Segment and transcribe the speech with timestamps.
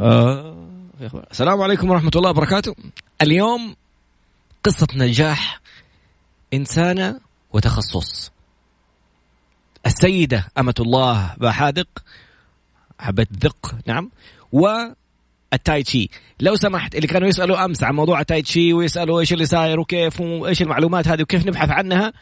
[0.00, 0.56] آه
[1.30, 2.74] السلام عليكم ورحمة الله وبركاته.
[3.22, 3.76] اليوم
[4.64, 5.60] قصة نجاح
[6.54, 7.20] إنسانة
[7.52, 8.32] وتخصص.
[9.86, 11.88] السيدة أمة الله باحاذق
[12.98, 14.10] باحاذق نعم
[14.52, 16.08] والتاي تشي.
[16.40, 20.20] لو سمحت اللي كانوا يسألوا أمس عن موضوع التاي تشي ويسألوا إيش اللي صاير وكيف
[20.20, 22.12] وإيش المعلومات هذه وكيف نبحث عنها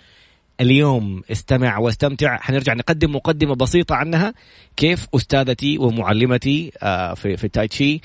[0.60, 2.36] اليوم استمع واستمتع.
[2.36, 4.34] حنرجع نقدم مقدمة بسيطة عنها.
[4.76, 8.00] كيف أستاذتي ومعلمتي آه، في, في التاي تشي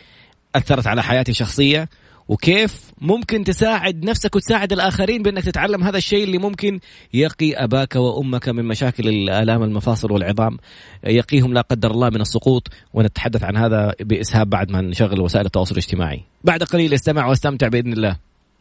[0.56, 1.90] أثرت على حياتي الشخصية
[2.28, 6.80] وكيف ممكن تساعد نفسك وتساعد الآخرين بأنك تتعلم هذا الشيء اللي ممكن
[7.14, 10.58] يقي أباك وأمك من مشاكل الآلام المفاصل والعظام.
[11.04, 12.68] يقيهم لا قدر الله من السقوط.
[12.94, 16.22] ونتحدث عن هذا بإسهاب بعد ما نشغل وسائل التواصل الاجتماعي.
[16.44, 18.29] بعد قليل استمع واستمتع بإذن الله.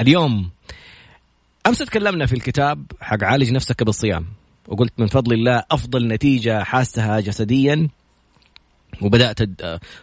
[0.00, 0.50] اليوم
[1.66, 4.26] أمس تكلمنا في الكتاب حق عالج نفسك بالصيام
[4.68, 7.88] وقلت من فضل الله أفضل نتيجة حاسها جسديا
[9.02, 9.38] وبدأت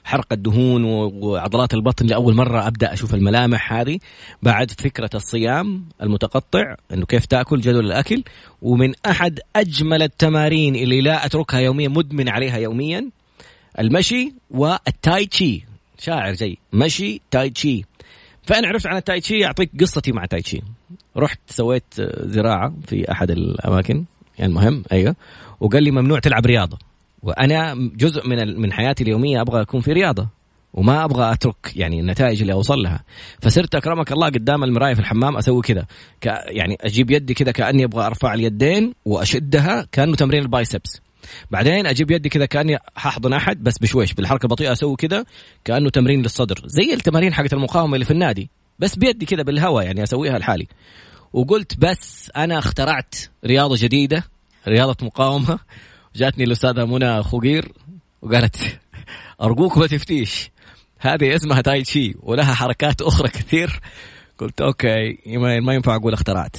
[0.03, 3.99] حرق الدهون وعضلات البطن لأول مرة أبدأ أشوف الملامح هذه
[4.43, 8.23] بعد فكرة الصيام المتقطع إنه كيف تأكل جدول الأكل
[8.61, 13.09] ومن أحد أجمل التمارين اللي لا أتركها يوميا مدمن عليها يوميا
[13.79, 15.65] المشي والتاي تشي
[15.99, 17.85] شاعر زي مشي تاي تشي.
[18.47, 20.61] فأنا عرفت عن التاي تشي أعطيك قصتي مع تاي تشي
[21.17, 21.83] رحت سويت
[22.19, 24.05] زراعة في أحد الأماكن.
[24.37, 25.15] يعني المهم أيوه.
[25.59, 26.77] وقال لي ممنوع تلعب رياضة.
[27.23, 30.27] وأنا جزء من من حياتي اليومية أبغى أكون في رياضة.
[30.73, 33.03] وما أبغى أترك يعني النتائج اللي أوصل لها.
[33.41, 35.85] فصرت أكرمك الله قدام المراية في الحمام أسوي كذا.
[36.47, 41.01] يعني أجيب يدي كذا كأني أبغى أرفع اليدين وأشدها كأنه تمرين البايسبس.
[41.51, 45.25] بعدين أجيب يدي كذا كأني حاحضن أحد بس بشويش بالحركة البطيئة أسوي كذا
[45.65, 48.49] كأنه تمرين للصدر زي التمارين حقت المقاومة اللي في النادي
[48.79, 50.67] بس بيدي كذا بالهواء يعني أسويها لحالي.
[51.33, 53.15] وقلت بس أنا اخترعت
[53.45, 54.23] رياضة جديدة
[54.67, 55.59] رياضة مقاومة.
[56.15, 57.71] جاتني الأستاذة منى خوقير
[58.21, 58.79] وقالت
[59.41, 60.51] أرجوك ما تفتيش
[60.99, 63.79] هذه اسمها تاي تشي ولها حركات أخرى كثير.
[64.37, 65.17] قلت okay
[65.59, 66.57] ما ينفع أقول اخترعت.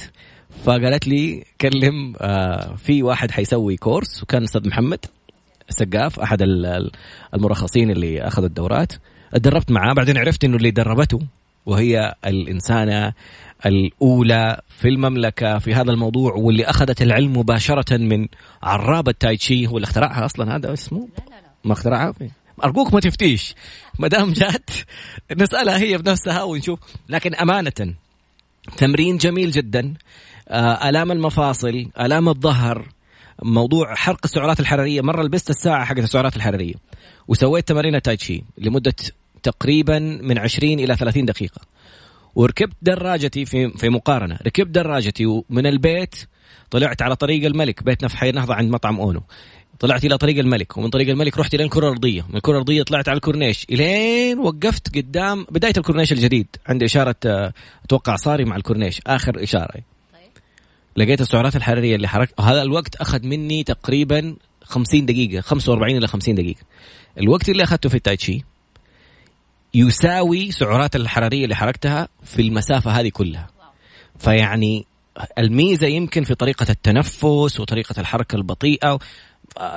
[0.63, 5.05] فقالت لي كلم آه في واحد حيسوي course وكان أستاذ محمد
[5.69, 6.37] سقاف أحد
[7.33, 8.93] المرخصين اللي أخذوا الدورات.
[9.33, 11.19] اتدربت معاه بعدين عرفت إنه اللي دربته
[11.65, 13.13] وهي الإنسانة
[13.65, 18.27] الأولى في المملكة في هذا الموضوع واللي أخذت العلم مباشرة من
[18.63, 21.49] عراب التايتشي هو اللي اخترعها أصلا هذا اسمه؟ لا لا لا.
[21.63, 22.13] ما اخترعها؟
[22.63, 23.55] أرجوك ما تفتيش.
[23.99, 24.69] ما دام جات
[25.37, 26.79] نسألها هي بنفسها ونشوف.
[27.09, 27.93] لكن أمانة
[28.77, 29.93] تمرين جميل جدا.
[30.51, 32.87] آلام المفاصل آلام الظهر
[33.43, 35.01] موضوع حرق السعرات الحرارية.
[35.01, 36.73] مرة لبست الساعة حقت السعرات الحرارية
[37.27, 38.95] وسويت تمارين تايتشي لمدة
[39.43, 41.61] تقريبا من 20 إلى 30 دقيقة.
[42.35, 44.39] وركبت دراجتي في في مقارنة.
[44.45, 46.15] ركبت دراجتي ومن البيت
[46.71, 49.21] طلعت على طريق الملك بيتنا في حي النهضه عند مطعم أونو.
[49.79, 52.25] طلعت إلى طريق الملك ومن طريق الملك رحت إلى الكرة الأرضية.
[52.29, 53.65] من الكرة الأرضية طلعت على الكورنيش.
[53.69, 56.47] إلين وقفت قدام بداية الكورنيش الجديد.
[56.67, 57.53] عندي إشارة آه،
[57.85, 59.01] أتوقع صاري مع الكورنيش.
[59.07, 59.98] آخر إشارة.
[60.97, 66.35] لقيت السعرات الحرارية اللي حركت هذا الوقت أخذ مني تقريبا 50 دقيقة 45 إلى 50
[66.35, 66.61] دقيقة.
[67.19, 68.43] الوقت اللي أخذته في التايتشي
[69.73, 73.49] يساوي سعرات الحرارية اللي حركتها في المسافة هذه كلها.
[74.19, 74.85] فيعني
[75.37, 78.99] الميزة يمكن في طريقة التنفس وطريقة الحركة البطيئة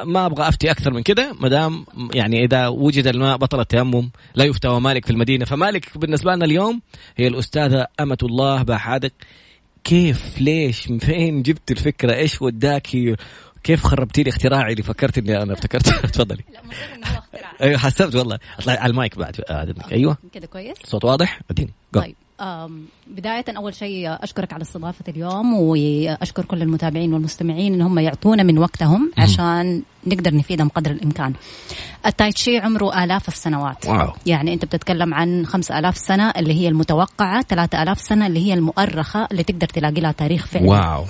[0.04, 4.44] ما أبغى أفتي أكثر من كذا ما دام يعني إذا وجد الماء بطل التيمم لا
[4.44, 5.44] يفتى ومالك في المدينة.
[5.44, 6.80] فمالك بالنسبة لنا اليوم
[7.16, 9.12] هي الأستاذة أمة الله باحادق
[9.84, 13.16] كيف ليش من فين جبت الفكرة إيش وداكي
[13.64, 16.44] كيف خربتي لي اختراعي اللي فكرت إني أنا ابتكرت تفضلي.
[16.52, 16.60] لا
[17.62, 18.38] أيوه حسبت والله.
[18.58, 19.40] أطلع على المايك بعد.
[19.50, 20.16] آه، أيوه.
[20.32, 21.72] كذا كويس؟ صوت واضح؟ اديني.
[21.92, 22.14] طيب.
[23.06, 28.58] بداية أول شيء أشكرك على استضافة اليوم وأشكر كل المتابعين والمستمعين إن هم يعطونا من
[28.58, 31.32] وقتهم عشان نقدر نفيدهم قدر الإمكان.
[32.06, 33.86] التايتشي عمره آلاف السنوات.
[33.86, 34.12] واو.
[34.26, 38.54] يعني أنت بتتكلم عن خمس آلاف سنة اللي هي المتوقعة ثلاثة آلاف سنة اللي هي
[38.54, 40.68] المؤرخة اللي تقدر تلاقي لها تاريخ فعلي.
[40.68, 41.04] wow.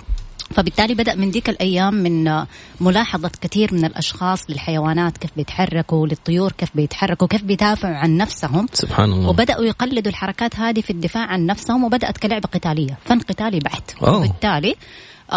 [0.52, 2.44] فبالتالي بدأ من ذيك الأيام من
[2.81, 8.66] ملاحظة كثير من الأشخاص للحيوانات كيف بيتحركوا للطيور كيف بيتحركوا كيف بيدافعوا عن نفسهم.
[8.72, 9.28] سبحان الله.
[9.28, 14.02] وبدأوا يقلدوا الحركات هذه في الدفاع عن نفسهم وبدأت كلعبة قتالية فن قتالي بحت.
[14.02, 14.75] وبالتالي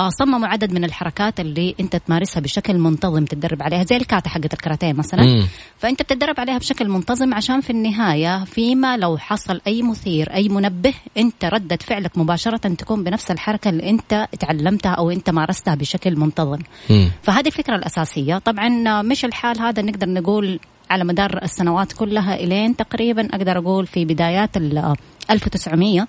[0.09, 4.93] صمموا عدد من الحركات اللي انت تمارسها بشكل منتظم تتدرب عليها زي الكاتا حقت الكاراتيه
[4.93, 5.47] مثلا مم.
[5.79, 10.93] فأنت بتتدرب عليها بشكل منتظم عشان في النهاية فيما لو حصل أي مثير أي منبه
[11.17, 16.59] أنت ردة فعلك مباشرة تكون بنفس الحركة اللي أنت تعلمتها أو أنت مارستها بشكل منتظم
[16.89, 17.11] مم.
[17.23, 20.59] فهذه الفكرة الأساسية طبعا مش الحال هذا نقدر نقول
[20.89, 24.95] على مدار السنوات كلها إلين تقريبا أقدر أقول في بدايات ال
[25.29, 26.07] 1900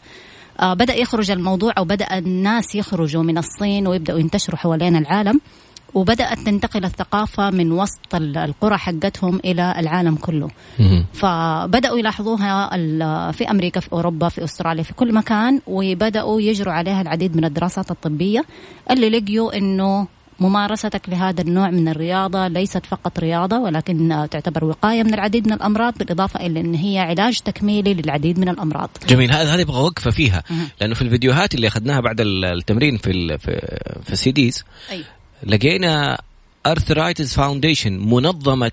[0.60, 5.40] آه، بدأ يخرج الموضوع أو بدأ الناس يخرجوا من الصين ويبدأوا ينتشروا حوالين العالم
[5.94, 10.48] وبدأت تنتقل الثقافة من وسط ال- القرى حقتهم إلى العالم كله
[10.78, 11.04] مم.
[11.12, 12.70] فبدأوا يلاحظوها
[13.32, 17.90] في أمريكا في أوروبا في أستراليا في كل مكان وبدأوا يجروا عليها العديد من الدراسات
[17.90, 18.44] الطبية
[18.90, 20.06] اللي لقيوا إنه
[20.40, 25.94] ممارستك لهذا النوع من الرياضة ليست فقط رياضة ولكن تعتبر وقاية من العديد من الأمراض
[25.98, 30.42] بالإضافة إلى أن هي علاج تكميلي للعديد من الأمراض جميل هذا هذا يبغى وقفه فيها.
[30.80, 35.04] لأنه في الفيديوهات اللي أخذناها بعد ال- التمرين في في, في ال CDs أي.
[35.46, 36.20] لقينا
[36.66, 38.72] Arthritis Foundation منظمة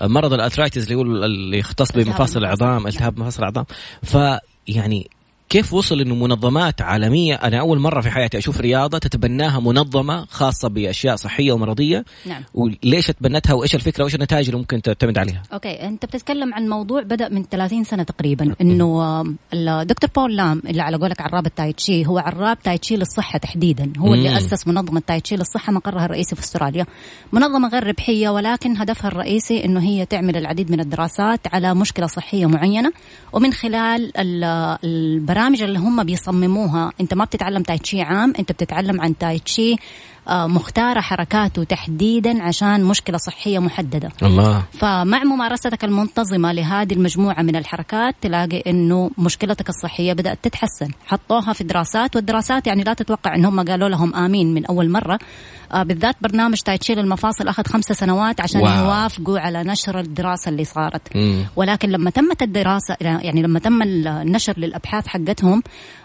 [0.00, 2.38] مرض ال arthritis اللي اللي يختص بمفاصل.
[2.38, 3.64] العظام التهاب مفاصل العظام
[4.02, 5.10] فيعني
[5.50, 10.68] كيف وصل إنه منظمات عالمية؟ أنا أول مرة في حياتي أشوف رياضة تتبناها منظمة خاصة
[10.68, 12.04] بأشياء صحية ومرضية.
[12.26, 12.42] نعم.
[12.54, 17.02] وليش تبنتها وإيش الفكرة وإيش النتائج اللي ممكن تعتمد عليها؟ okay أنت بتتكلم عن موضوع
[17.02, 18.54] بدأ من 30 سنة تقريبا.
[18.60, 19.20] إنه
[19.54, 23.92] الدكتور بول لام اللي على قولك عراب التايتشي هو عراب تايتشي للصحة تحديدا.
[23.98, 24.36] هو اللي مم.
[24.36, 26.86] أسس منظمة تايتشي للصحة مقرها الرئيسي في أستراليا.
[27.32, 32.46] منظمة غير ربحية ولكن هدفها الرئيسي إنه هي تعمل العديد من الدراسات على مشكلة صحية
[32.46, 32.92] معينة.
[33.32, 34.80] ومن خلال ال-
[35.40, 36.92] البرامج اللي هم بيصمموها.
[37.00, 39.76] انت ما بتتعلم تايتشي عام انت بتتعلم عن تايتشي
[40.30, 44.12] مختاره حركاته تحديدا عشان مشكلة صحية محددة.
[44.22, 44.62] الله.
[44.72, 50.88] فمع ممارستك المنتظمة لهذه المجموعة من الحركات تلاقي أنه مشكلتك الصحية بدأت تتحسن.
[51.06, 55.18] حطوها في دراسات والدراسات يعني لا تتوقع أن هم قالوا لهم آمين من أول مرة.
[55.72, 58.84] آه بالذات برنامج تايتشيل المفاصل أخذ خمس سنوات عشان واو.
[58.84, 61.16] يوافقوا على نشر الدراسة اللي صارت.
[61.16, 61.44] مم.
[61.56, 65.62] ولكن لما تمت الدراسة يعني لما تم النشر للأبحاث حقتهم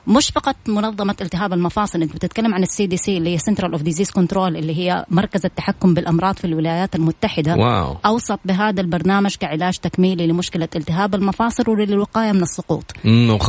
[0.07, 4.11] مش فقط منظمة التهاب المفاصل أنت بتتكلم عن ال CDC اللي هي Central of Disease
[4.15, 7.55] Control اللي هي مركز التحكم بالأمراض في الولايات المتحدة.
[7.55, 7.97] wow.
[8.05, 12.93] أوصت بهذا البرنامج كعلاج تكميلي لمشكلة التهاب المفاصل وللوقاية من السقوط.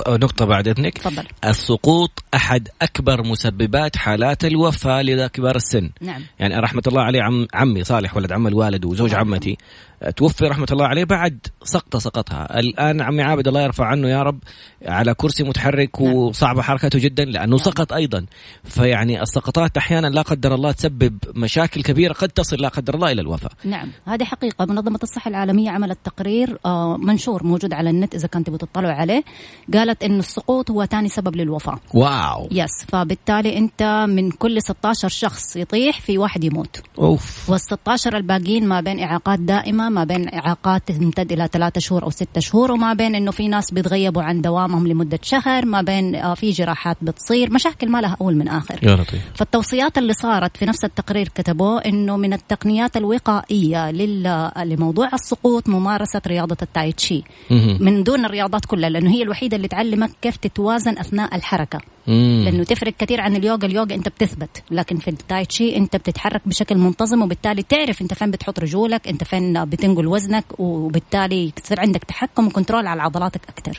[0.09, 0.99] نقطة بعد إذنك.
[0.99, 1.25] تفضل.
[1.45, 5.91] السقوط أحد أكبر مسببات حالات الوفاة لدى كبار السن.
[6.01, 6.23] نعم.
[6.39, 9.35] يعني رحمة الله عليه عم عمي صالح ولد عم الوالد وزوج يرحمه.
[9.35, 9.59] عمتي.
[10.17, 12.61] توفي رحمة الله عليه بعد سقطه سقطها.
[12.61, 14.39] الآن عمي عابد الله يرفع عنه يا رب
[14.87, 16.15] على كرسي متحرك نعم.
[16.15, 17.59] وصعبه حركته جدا لأنه نعم.
[17.59, 18.27] سقط أيضا.
[18.65, 23.21] فيعني السقطات أحيانا لا قدر الله تسبب مشاكل كبيرة قد تصل لا قدر الله إلى
[23.21, 23.91] الوفاه نعم.
[24.07, 24.65] هذه حقيقة.
[24.65, 29.25] منظمة الصحة العالمية عملت تقرير آه، منشور موجود على النت إذا كنتوا بتطلعوا عليه.
[29.75, 31.81] قالت إنه السقوط هو ثاني سبب للوفاة.
[31.95, 32.49] واو.
[32.51, 36.83] يس فبالتالي أنت من كل 16 شخص يطيح في واحد يموت.
[36.99, 37.51] أوف.
[37.51, 39.39] وال 16 الباقيين ما بين إعاقات
[39.89, 43.71] ما بين إعاقات تمتد إلى ثلاثة شهور أو ستة شهور وما بين إنه في ناس
[43.71, 48.37] بيتغيبوا عن دوامهم لمدة شهر ما بين آه، في جراحات بتصير مشاكل ما لها أول
[48.37, 48.79] من آخر.
[48.83, 49.21] يا لطيف.
[49.35, 56.21] فالتوصيات اللي صارت في نفس التقرير كتبوه إنه من التقنيات الوقائية لل- لموضوع السقوط ممارسة
[56.27, 57.23] رياضة التايتشي.
[57.81, 61.81] من دون الرياضات كلها لأنه هي الوحيدة اللي تعلمك كيف تتوازن أثناء الحركة.
[62.09, 62.43] مم.
[62.45, 63.67] لأنه تفرق كثير عن اليوغا.
[63.67, 68.59] اليوغا أنت بتثبت لكن في التايتشي أنت بتتحرك بشكل منتظم وبالتالي تعرف أنت فين بتحط
[68.59, 73.79] رجولك أنت فين بتنقل وزنك وبالتالي يصير عندك تحكم و control على عضلاتك أكثر.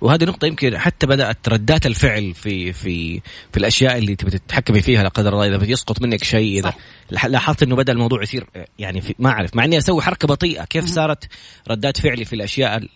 [0.00, 3.20] وهذه نقطة يمكن حتى بدأت ردات الفعل في في
[3.52, 5.56] في الأشياء اللي تبي تتحكمي فيها لا قدر الله.
[5.56, 6.74] إذا يسقط منك شيء إذا
[7.10, 8.46] لاحظت إنه بدأ الموضوع يصير
[8.78, 10.64] يعني في ما أعرف مع إني أسوي حركة بطيئة.
[10.64, 11.28] كيف صارت
[11.70, 12.88] ردات فعلي في الأشياء ال-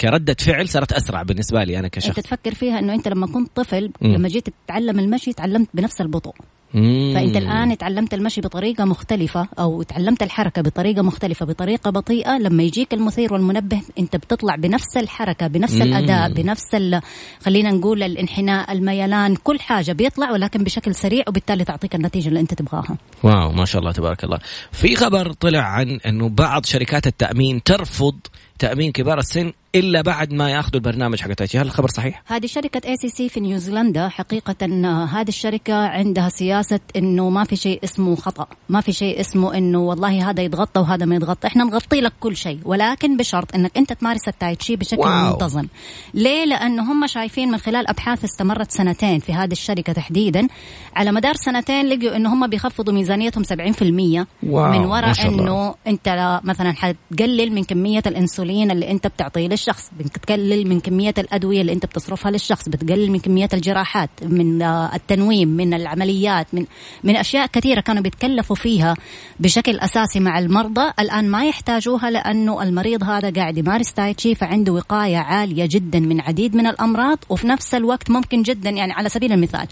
[0.00, 3.50] كردة فعل صارت أسرع بالنسبة لي أنا كشخص أنت تفكر فيها إنه أنت لما كنت
[3.54, 4.12] طفل مم.
[4.14, 6.34] لما جيت تتعلم المشي تعلمت بنفس البطء
[6.74, 7.12] مم.
[7.14, 12.94] فأنت الآن تعلمت المشي بطريقة مختلفة أو تعلمت الحركة بطريقة مختلفة بطريقة بطيئة لما يجيك
[12.94, 15.82] المثير والمنبه أنت بتطلع بنفس الحركة بنفس مم.
[15.82, 17.00] الأداء بنفس ال...
[17.44, 22.54] خلينا نقول الانحناء الميلان كل حاجة بيطلع ولكن بشكل سريع وبالتالي تعطيك النتيجة اللي أنت
[22.54, 24.38] تبغاها wow ما شاء الله تبارك الله
[24.72, 28.14] في خبر طلع عن أنه بعض شركات التأمين ترفض
[28.58, 32.88] تأمين كبار السن إلا بعد ما يأخذوا البرنامج حق تايتشي هل الخبر صحيح؟ هذه شركة
[32.88, 38.46] ACC في نيوزيلندا حقيقة آه، هذه الشركة عندها سياسة إنه ما في شيء اسمه خطأ،
[38.68, 42.36] ما في شيء اسمه إنه والله هذا يتغطى وهذا ما يتغطى، إحنا نغطي لك كل
[42.36, 45.32] شيء ولكن بشرط إنك أنت تمارس التايتشي بشكل wow.
[45.32, 45.66] منتظم.
[46.14, 50.48] ليه؟ لأنه هم شايفين من خلال أبحاث استمرت سنتين في هذه الشركة تحديدا
[50.96, 55.26] على مدار سنتين لقوا إنه هم بيخفضوا ميزانيتهم 70% واو، من وراء.
[55.26, 61.14] إنه أنت لا- مثلا حتقلل من كمية الإنسولين اللي أنت بتعطيه للشخص بتقلل من كمية
[61.18, 66.66] الأدوية اللي أنت بتصرفها للشخص بتقلل من كمية الجراحات من آه، التنويم من العمليات من
[67.04, 68.94] من أشياء كثيرة كانوا بيتكلفوا فيها
[69.40, 75.16] بشكل أساسي مع المرضى الآن ما يحتاجوها لأنه المريض هذا قاعد يمارس تايتشي فعنده وقاية
[75.16, 79.66] عالية جدا من عديد من الأمراض وفي نفس الوقت ممكن جدا يعني على سبيل المثال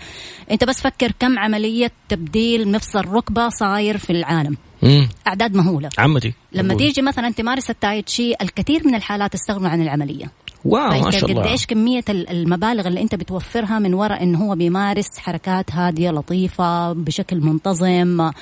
[0.50, 4.56] أنت بس فكر كم عملية تبديل مفصل ركبة صاير في العالم.
[4.84, 5.08] مم.
[5.26, 6.78] أعداد مهولة عمتي لما أقول.
[6.78, 10.30] تيجي مثلا تمارس التايتشي الكثير من الحالات استغنوا عن العملية
[10.64, 14.38] واو ما فانت شاء الله قديش كمية ال- المبالغ اللي أنت بتوفرها من وراء انه
[14.44, 18.32] هو بيمارس حركات هادية لطيفة بشكل منتظم آه،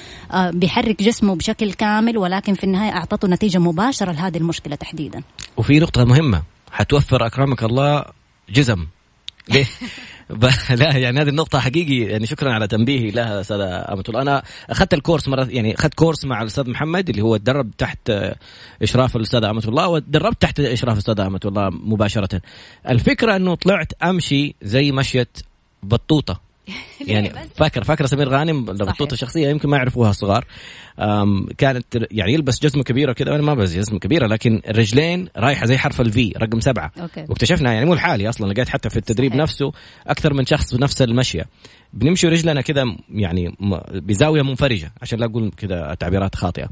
[0.51, 5.23] بيحرك جسمه بشكل كامل ولكن في النهاية أعطته نتيجة مباشرة لهذه المشكلة تحديدا
[5.57, 8.05] وفي نقطة مهمة حتوفر أكرمك الله
[8.51, 8.87] جزم
[9.49, 9.67] ليه؟
[10.33, 14.23] ب- لا يعني هذه النقطة حقيقي يعني شكرا على تنبيهي لها أستاذة أمة الله.
[14.23, 18.13] أنا أخذت ال course مرة يعني أخذت course مع الأستاذ محمد اللي هو تدرب تحت
[18.83, 22.41] إشراف الأستاذة أمة الله وتدربت تحت إشراف الأستاذة أمة الله مباشرة.
[22.89, 25.29] الفكرة أنه طلعت أمشي زي مشية
[25.83, 26.52] بطوطة.
[27.01, 30.45] يعني فاكر فاكر سمير غانم بطوطة شخصية يمكن ما يعرفوها الصغار
[31.59, 35.79] كانت يعني يلبس جزمة كبيرة كذا أنا ما بس جزمة كبيرة لكن الرجلين رايحة زي
[35.79, 36.93] حرف ال V رقم سبعة.
[37.01, 37.25] okay.
[37.29, 39.43] واكتشفنا يعني مو لحالي أصلا لقيت حتى في التدريب صحيح.
[39.43, 39.73] نفسه
[40.07, 41.45] أكثر من شخص بنفس المشية.
[41.93, 43.57] بنمشي رجلنا كذا يعني
[43.93, 46.69] بزاوية منفرجة عشان لا أقول كذا تعبيرات خاطئة.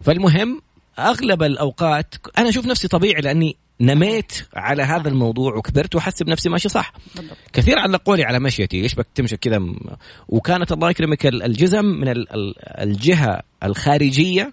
[0.00, 0.60] فالمهم
[0.98, 6.68] أغلب الأوقات أنا أشوف نفسي طبيعي لأني نميت على هذا الموضوع وكبرت واحسب نفسي ماشي
[6.68, 6.92] صح.
[7.16, 7.36] بالضبط.
[7.52, 9.76] كثير علقوا لي على مشيتي إيش بك تمشي كذا م-
[10.28, 14.52] وكانت الله يكرمك ال- الجزم من ال- ال- الجهة الخارجية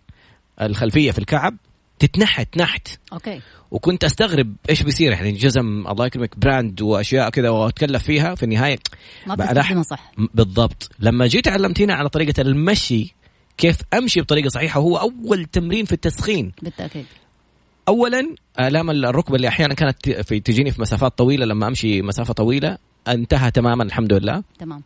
[0.61, 1.57] الخلفية في الكعب
[1.99, 2.87] تتنحت نحت.
[3.13, 3.41] أوكي.
[3.71, 8.79] وكنت أستغرب إيش بيصير يعني جزم الله يكرمك براند وأشياء كذا وأتكلف فيها في النهاية.
[9.27, 10.11] ما بتستخدمها صح.
[10.33, 10.89] بالضبط.
[10.99, 13.13] لما جيت علمتينا على طريقة المشي
[13.57, 16.51] كيف أمشي بطريقة صحيحة هو أول تمرين في التسخين.
[16.61, 17.05] بالتأكيد.
[17.87, 22.77] اولا آلام الركبة اللي أحيانا كانت في تجيني في مسافات طويلة لما أمشي مسافة طويلة
[23.07, 24.43] انتهى تماما الحمد لله.
[24.59, 24.83] تمام.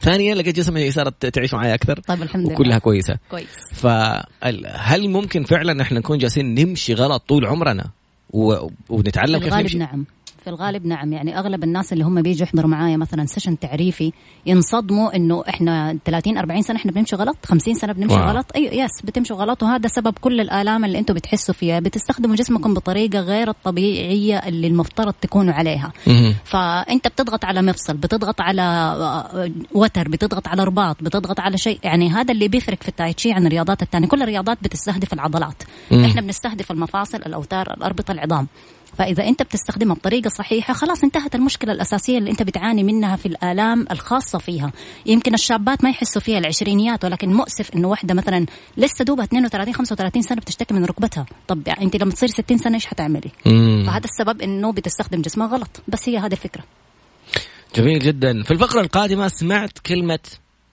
[0.00, 2.00] ثانيا لقيت جسمي صارت تعيش معي أكثر.
[2.00, 2.54] طيب الحمد لله.
[2.54, 3.18] وكلها كويسة.
[3.30, 3.46] كويس.
[3.72, 7.90] فهل ممكن فعلا إحنا نكون جالسين نمشي غلط طول عمرنا؟
[8.30, 8.68] و...
[8.88, 10.04] ونتعلم كيف نمشي؟ نعم.
[10.48, 14.12] في الغالب نعم يعني أغلب الناس اللي هم بيجوا يحضروا معايا مثلا session تعريفي
[14.46, 18.28] ينصدموا إنه إحنا 30 40 سنة إحنا بنمشي غلط 50 سنة بنمشي wow.
[18.28, 22.74] غلط أيوه yes بتمشوا غلط وهذا سبب كل الآلام اللي أنتم بتحسوا فيها بتستخدموا جسمكم
[22.74, 26.34] بطريقة غير الطبيعية اللي المفترض تكونوا عليها مهم.
[26.44, 32.10] فأنت بتضغط على مفصل بتضغط على آه، وتر بتضغط على رباط بتضغط على شيء يعني
[32.10, 36.04] هذا اللي بيفرق في التايتشي عن الرياضات الثانية كل الرياضات بتستهدف العضلات مم.
[36.04, 38.46] إحنا بنستهدف المفاصل الأوتار الأربطة العظام
[38.98, 43.86] فإذا أنت بتستخدمها بطريقه صحيحه خلاص انتهت المشكلة الأساسية اللي أنت بتعاني منها في الآلام
[43.90, 44.72] الخاصة فيها.
[45.06, 50.22] يمكن الشابات ما يحسوا فيها العشرينيات ولكن مؤسف إنه واحدة مثلا لسه دوبها 32 35
[50.22, 51.26] سنة بتشتكي من ركبتها.
[51.48, 53.84] طب يعني أنت لما تصير 60 سنة إيش حتعملي؟ مم.
[53.86, 55.82] فهذا السبب إنه بتستخدم جسمها غلط.
[55.88, 56.64] بس هي هذه الفكرة.
[57.76, 58.42] جميل جدا.
[58.42, 60.18] في الفقرة القادمة سمعت كلمة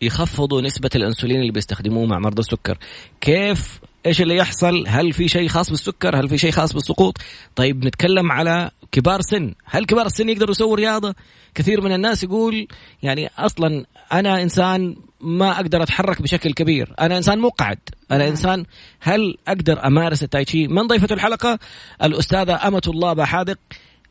[0.02, 2.78] يخفضوا نسبة الأنسولين اللي بيستخدموه مع مرضى السكر.
[3.22, 7.18] كيف إيش اللي يحصل؟ هل في شيء خاص بالسكر؟ هل في شيء خاص بالسقوط؟
[7.56, 9.54] طيب نتكلم على كبار سن.
[9.66, 11.16] هل كبار السن يقدروا يسووا رياضة؟
[11.56, 12.68] كثير من الناس يقول
[13.04, 16.94] يعني أصلا أنا إنسان ما أقدر أتحرك بشكل كبير.
[17.00, 17.78] أنا إنسان مقعد.
[18.12, 18.66] أنا إنسان
[19.00, 21.60] هل أقدر أمارس التايتشي من ضيفة الحلقة؟
[22.04, 23.60] الأستاذة أمة الله بحادق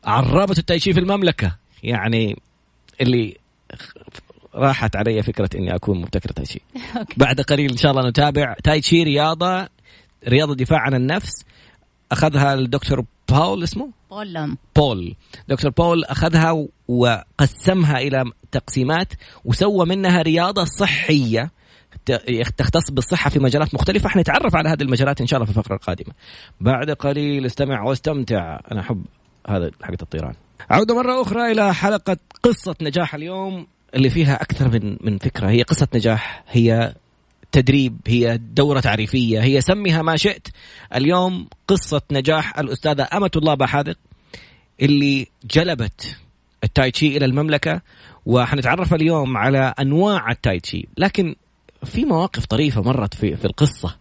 [0.05, 1.57] عرابة التايتشي في المملكة.
[1.83, 2.39] يعني
[3.01, 3.37] اللي
[4.55, 6.61] راحت علي فكرة إني أكون مبتكر تايتشي
[7.17, 8.57] بعد قليل إن شاء الله نتابع.
[8.65, 9.74] تايتشي رياضة
[10.29, 11.45] رياضة دفاع عن النفس
[12.13, 15.15] أخذها الدكتور باول اسمه؟ بول بول.
[15.49, 19.13] دكتور بول أخذها وقسمها إلى تقسيمات
[19.45, 21.51] وسوى منها رياضة صحية
[22.07, 22.13] ت-
[22.57, 24.09] تختص بالصحة في مجالات مختلفة.
[24.09, 26.15] حنتعرف على هذه المجالات إن شاء الله في الفقرة القادمة.
[26.61, 28.61] بعد قليل استمع واستمتع.
[28.73, 29.05] أنا أحب
[29.49, 30.35] هذا حقة الطيران.
[30.71, 35.51] عودة مرة أخرى إلى حلقة قصة نجاح اليوم اللي فيها أكثر من من فكرة.
[35.51, 36.95] هي قصة نجاح هي
[37.55, 39.43] تدريب هي دورة تعريفية.
[39.43, 40.49] هي سميها ما شئت.
[40.95, 43.97] اليوم قصة نجاح الأستاذة أمة الله بحادق
[44.83, 46.17] اللي جلبت
[46.65, 47.81] التايتشي إلى المملكة
[48.27, 51.35] وحنتعرف اليوم على أنواع التايتشي لكن
[51.85, 53.97] في مواقف طريفة مرت في, في القصة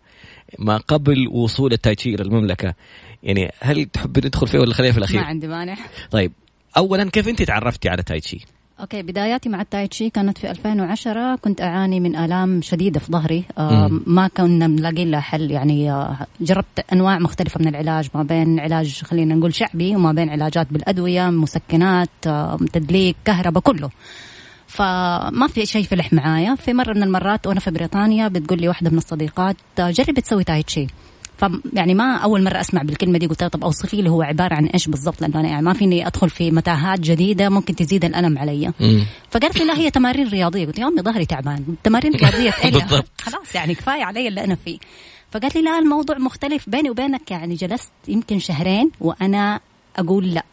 [0.59, 2.73] ما قبل وصول التايتشي إلى المملكة.
[3.23, 5.77] يعني هل تحب ندخل فيه ولا خليها في ما الأخير عندي مانع.
[6.11, 6.31] طيب
[6.77, 8.45] أولا كيف أنت تعرفتي على تايتشي
[8.79, 13.43] أوكي بداياتي مع التايتشي كانت في 2010 كنت أعاني من آلام شديدة في ظهري.
[13.57, 13.89] آه.
[14.05, 19.01] ما كنا ملاقين لها حل يعني آه جربت أنواع مختلفة من العلاج ما بين علاج
[19.03, 23.89] خلينا نقول شعبي وما بين علاجات بالأدوية مسكنات آه تدليك كهرباء كله.
[24.67, 26.55] فما في شيء فلح معايا.
[26.55, 30.87] في مرة من المرات وأنا في بريطانيا بتقول لي واحدة من الصديقات جربي تسوي تايتشي
[31.73, 34.65] يعني ما أول مرة أسمع بالكلمة دي قلت لها طب أوصفي لي هو عبارة عن
[34.65, 38.73] إيش بالضبط لأنه أنا يعني ما فيني أدخل في متاهات جديدة ممكن تزيد الألم علي.
[39.31, 40.65] فقالت لي لا هي تمارين رياضية.
[40.65, 41.63] قلت يا أمي ظهري تعبان.
[41.83, 43.09] تمارين رياضية بالضبط.
[43.21, 44.77] خلاص يعني كفاية علي اللي أنا فيه.
[45.31, 47.31] فقالت لي لا الموضوع مختلف بيني وبينك.
[47.31, 49.59] يعني جلست يمكن شهرين وأنا
[49.97, 50.43] أقول لا.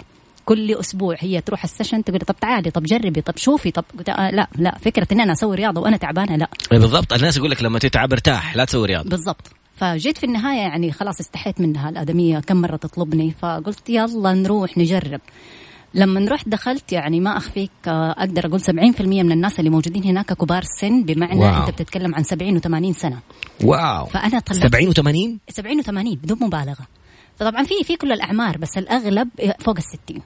[0.44, 4.09] كل أسبوع هي تروح ال session تقول طب تعالي طب جربي طب شوفي طب قلت
[4.09, 6.49] آه لا لا فكرة إن أنا أسوي رياضة وأنا تعبانة لا.
[6.70, 7.12] بالضبط.
[7.12, 9.11] الناس يقول لك لما تتعب ارتاح لا تسوي رياضة.
[9.11, 9.60] بالضبط.
[9.80, 15.20] فجيت في النهاية يعني خلاص استحيت منها الأدمية كم مرة تطلبني؟ فقلت يلا نروح نجرب.
[15.94, 20.32] لما رحت دخلت يعني ما أخفيك آه، أقدر أقول 70% من الناس اللي موجودين هناك
[20.32, 21.60] كبار سن بمعنى واو.
[21.60, 23.18] أنت بتتكلم عن 70 و80 سنة.
[23.64, 24.06] واو.
[24.06, 24.62] فأنا طلعت.
[24.62, 26.87] 70 و80 70 و80 بدون مبالغة.
[27.37, 30.22] فطبعا في في كل الأعمار بس الأغلب فوق الستين.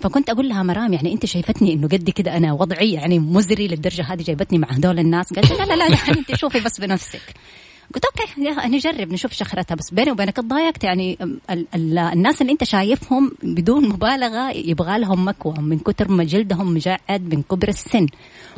[0.00, 4.02] فكنت أقول لها مرام يعني أنت شايفتني إنه قد كده أنا وضعي يعني مزري للدرجة
[4.02, 5.32] هذه جايبتني مع هذول الناس.
[5.32, 7.34] قالت لا لا لا يعني أنت شوفي بس بنفسك.
[7.94, 9.74] قلت أوكي نجرب نشوف شخرتها.
[9.74, 11.18] بس بيني وبينك تضايقت يعني
[11.50, 16.74] ال ال الناس اللي أنت شايفهم بدون مبالغة يبغى لهم مكوى من كثر ما جلدهم
[16.74, 18.06] مجعد من كبر السن.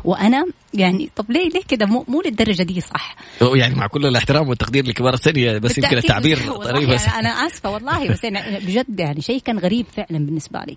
[0.05, 3.17] وأنا يعني طب ليه ليه كده؟ مو مو للدرجة دي صح؟
[3.55, 7.71] يعني مع كل الاحترام والتقدير لكبار السن بس يمكن التعبير طريق بس يعني أنا آسفة
[7.71, 10.77] والله بس أنا بجد يعني شيء كان غريب فعلا بالنسبة لي.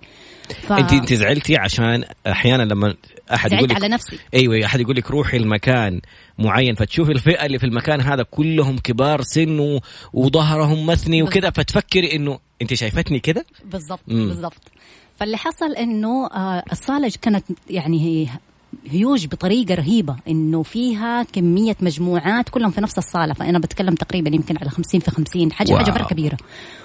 [0.68, 0.72] ف...
[0.72, 2.96] انت انت زعلتي عشان أحيانا لما
[3.34, 4.20] أحد يقول لك على نفسي.
[4.34, 6.02] أيوه أحد يقول لك روحي المكان
[6.40, 9.80] معين فتشوفي الفئة اللي في المكان هذا كلهم كبار سن و...
[10.14, 14.72] وظهرهم مثني وكذا فتفكري إنه انت شايفتني كذا بالضبط بالضبط.
[15.20, 18.28] فاللي حصل إنه آه، الصالة كانت يعني هي
[18.90, 24.58] هيوج بطريقة رهيبة إنه فيها كمية مجموعات كلهم في نفس الصالة فأنا بتكلم تقريبا يمكن
[24.58, 25.84] على 50 في 50 حاجة واو.
[25.84, 26.38] حاجة مره كبيرة.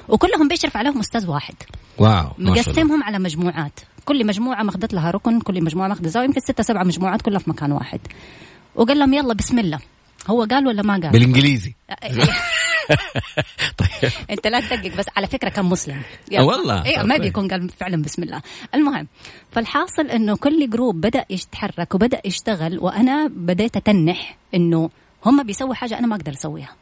[0.08, 1.54] وكلهم بيشرف عليهم أستاذ واحد.
[1.99, 3.80] واو مقسمهم على مجموعات.
[4.04, 7.50] كل مجموعة ماخذت لها ركن كل مجموعة ماخذة زاوية يمكن ستة سبعة مجموعات كلها في
[7.50, 8.00] مكان واحد.
[8.75, 9.78] وقال لهم يلا بسم الله.
[10.30, 11.75] هو قال ولا ما قال؟ بالإنجليزي.
[13.78, 14.12] طيب.
[14.30, 16.02] انت لا تدقق بس على فكرة كان مسلم.
[16.30, 16.84] يعني والله.
[16.84, 18.42] أيوه ما بيكون قال فعلا بسم الله.
[18.74, 19.08] المهم
[19.52, 24.90] فالحاصل إنه كل جروب بدأ يتحرك وبدأ يشتغل وأنا بديت أتنح إنه
[25.26, 26.74] هم بيسووا حاجة أنا ما أقدر أسويها.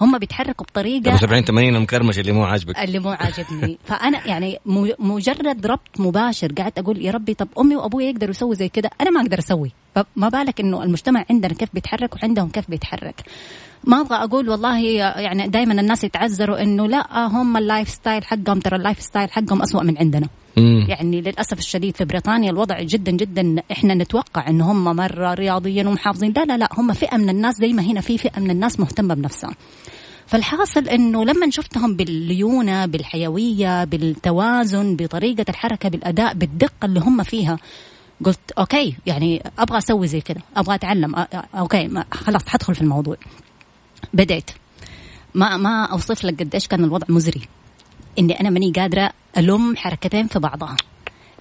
[0.00, 2.78] هم بيتحركوا بطريقة 70 80 مكرمش اللي مو عاجبك.
[2.78, 3.78] اللي مو عاجبني.
[3.84, 4.58] فأنا يعني
[4.98, 9.10] مجرد ربط مباشر قعدت أقول يا ربي طب أمي وأبوي يقدروا يسووا زي كذا أنا
[9.10, 9.72] ما أقدر أسوي.
[9.94, 13.22] فما بالك إنه المجتمع عندنا كيف بيتحرك وعندهم كيف بيتحرك.
[13.86, 14.80] ما أبغى أقول والله
[15.20, 19.30] يعني دائما الناس يتعذروا إنه لا هم ال life style حقهم ترى ال life style
[19.30, 20.28] حقهم أسوأ من عندنا.
[20.56, 20.86] مم.
[20.88, 26.32] يعني للأسف الشديد في بريطانيا الوضع جدا جدا إحنا نتوقع ان هم مرة رياضيين ومحافظين.
[26.36, 29.14] لا لا لا هم فئة من الناس زي ما هنا في فئة من الناس مهتمة
[29.14, 29.50] بنفسها
[30.26, 37.58] فالحاصل إنه لما شفتهم بالليونة بالحيوية بالتوازن بطريقة الحركة بالأداء بالدقة اللي هم فيها
[38.24, 41.14] قلت okay يعني أبغى أسوي زي كذا أبغى أتعلم
[41.54, 43.16] okay خلاص حدخل في الموضوع.
[44.12, 44.50] بديت
[45.34, 47.48] ما ما أوصف لك قديش كان الوضع مزري.
[48.18, 50.76] إني أنا ماني قادرة ألم حركتين في بعضها.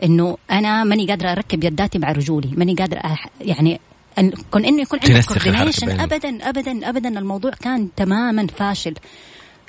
[0.03, 2.51] إنه أنا ماني قادرة أركب يداتي مع رجولي.
[2.57, 3.29] ماني قادرة أح...
[3.41, 3.79] يعني
[4.19, 8.93] أن كون إنه يكون عندك coordination ابدا ابدا ابدا الموضوع كان تماما فاشل.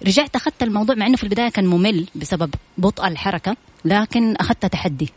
[0.07, 5.13] رجعت أخذت الموضوع مع إنه في البداية كان ممل بسبب بطء الحركة لكن أخذت تحدي.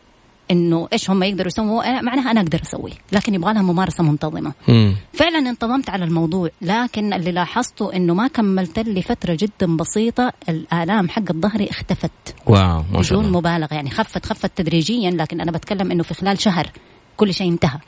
[0.50, 4.52] إنه إيش هم يقدروا يسووا معناها أنا أقدر أسوي لكن يبغى لها ممارسة منتظمة.
[4.68, 4.94] مم.
[5.12, 11.08] فعلا انتظمت على الموضوع لكن اللي لاحظته إنه ما كملت لي فترة جدا بسيطة الآلام
[11.08, 12.10] حق الظهر اختفت.
[12.46, 13.28] واو ما شاء الله.
[13.28, 16.70] بدون مبالغة يعني خفت خفت تدريجيا لكن أنا بتكلم إنه في خلال شهر
[17.16, 17.78] كل شيء انتهى.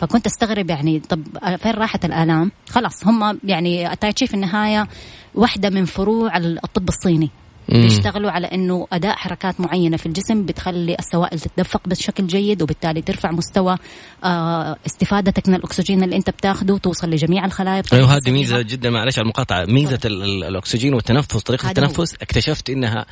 [0.00, 1.22] فكنت أستغرب يعني طب
[1.56, 4.88] فين راحت الآلام؟ خلاص هم يعني التايتشي في النهاية
[5.34, 7.30] واحدة من فروع الطب الصيني.
[7.68, 13.30] بيشتغلوا على إنه أداء حركات معينة في الجسم بتخلي السوائل تتدفق بشكل جيد وبالتالي ترفع
[13.30, 13.76] مستوى
[14.24, 17.82] آه، استفادتك من الأكسجين اللي أنت بتاخده توصل لجميع الخلايا.
[17.92, 18.90] أيوه هذه ميزة جدا.
[18.90, 19.64] معلش على المقاطعة.
[19.64, 23.06] ميزة الأكسجين والتنفس طريقة التنفس اكتشفت إنها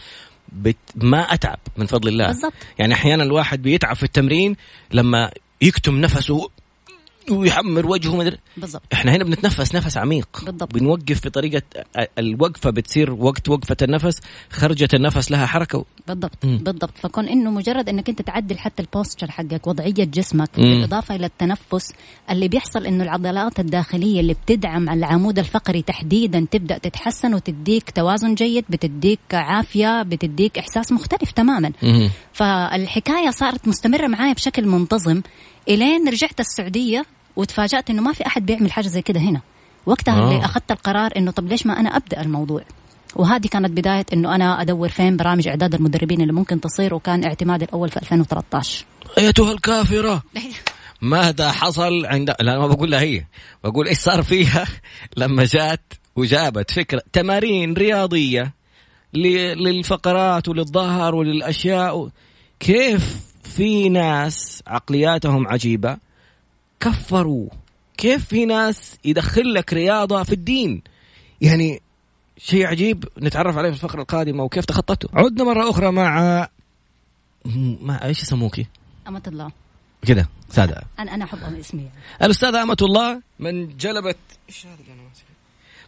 [0.52, 2.26] بت ما أتعب من فضل الله.
[2.26, 2.52] بالضبط.
[2.78, 4.56] يعني أحيانا الواحد بيتعب في التمرين
[4.92, 5.30] لما
[5.62, 6.48] يكتم نفسه
[7.30, 8.82] ويحمر وجهه مدري بالضبط.
[8.92, 10.28] إحنا هنا بنتنفس نفس عميق.
[10.44, 10.74] بالضبط.
[10.74, 11.62] بنوقف بطريقة
[12.18, 15.84] الوقفة بتصير وقت وقفة النفس خرجه النفس لها حركة.
[16.08, 16.56] بالضبط م.
[16.56, 16.98] بالضبط.
[16.98, 20.62] فكون إنه مجرد إنك أنت تعدل حتى البوستشر حقك وضعية جسمك م.
[20.62, 21.92] بالإضافة إلى التنفس
[22.30, 28.64] اللي بيحصل إنه العضلات الداخلية اللي بتدعم العمود الفقري تحديدا تبدأ تتحسن وتديك توازن جيد
[28.68, 31.72] بتديك عافية بتديك إحساس مختلف تماما.
[31.82, 32.08] م.
[32.32, 35.22] فالحكاية صارت مستمرة معايا بشكل منتظم.
[35.68, 37.04] إلين رجعت السعودية
[37.36, 39.40] وتفاجأت إنه ما في أحد بيعمل حاجة زي كده هنا.
[39.86, 40.28] وقتها آه.
[40.28, 42.62] اللي أخذت القرار إنه طب ليش ما أنا أبدأ الموضوع؟
[43.16, 47.64] وهذه كانت بداية إنه أنا أدور فين برامج إعداد المدربين اللي ممكن تصير وكان اعتمادي
[47.64, 48.84] الأول في 2013
[49.18, 50.22] أيتها الكافرة!
[51.02, 53.24] ماذا حصل عند؟ لا ما بقول لها هي.
[53.64, 54.66] بقول إيش صار فيها؟
[55.16, 58.54] لما جات وجابت فكرة تمارين رياضية
[59.14, 62.08] للفقرات وللظهر وللأشياء
[62.60, 65.98] كيف في ناس عقلياتهم عجيبة
[66.80, 67.48] كفروا.
[67.96, 70.82] كيف في ناس يدخل لك رياضة في الدين؟
[71.40, 71.82] يعني
[72.38, 76.48] شيء عجيب نتعرف عليه في الفقرة القادمة وكيف تخطته عدنا مرة أخرى مع
[77.80, 78.66] ما إيش يسموكي؟
[79.08, 79.50] أمة الله.
[80.06, 80.82] كذا سادة.
[80.98, 81.90] أنا أنا أحب اسمي.
[82.22, 84.16] الأستاذة أمة الله من جلبت
[84.48, 84.76] إيش هذا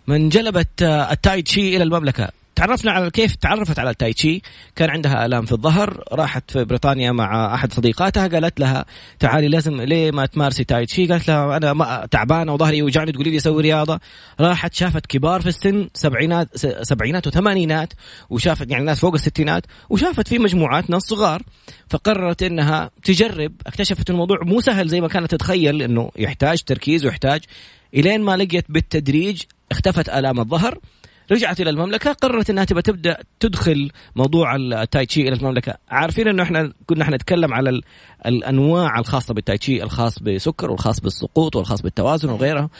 [0.06, 2.28] من جلبت آه، التاي تشي إلى المملكة.
[2.56, 4.42] تعرفنا على كيف تعرفت على التاي تشي
[4.76, 8.84] كان عندها آلام في الظهر راحت في بريطانيا مع أحد صديقاتها قالت لها
[9.18, 13.30] تعالي لازم ليه ما تمارسي تاي تشي قالت لها أنا ما تعبانة وظهري يوجعني تقولي
[13.30, 14.00] لي سوي رياضة.
[14.40, 17.92] راحت شافت كبار في السن سبعينات سبعينات وثمانينات
[18.30, 21.42] وشافت يعني ناس فوق الستينات وشافت في مجموعات ناس صغار
[21.88, 23.52] فقررت إنها تجرب.
[23.66, 27.40] اكتشفت الموضوع مو سهل زي ما كانت تتخيل إنه يحتاج تركيز ويحتاج
[27.94, 30.78] إلين ما لقيت بالتدريج اختفت آلام الظهر.
[31.32, 35.74] رجعت إلى المملكة قررت إنها تبى تبدأ تدخل موضوع التاي تشي إلى المملكة.
[35.88, 37.80] عارفين إنه إحنا كنا إحنا نتكلم على
[38.26, 42.70] الأنواع الخاصة بالتاي تشي الخاص بسكر والخاص بالسقوط والخاص بالتوازن وغيرها.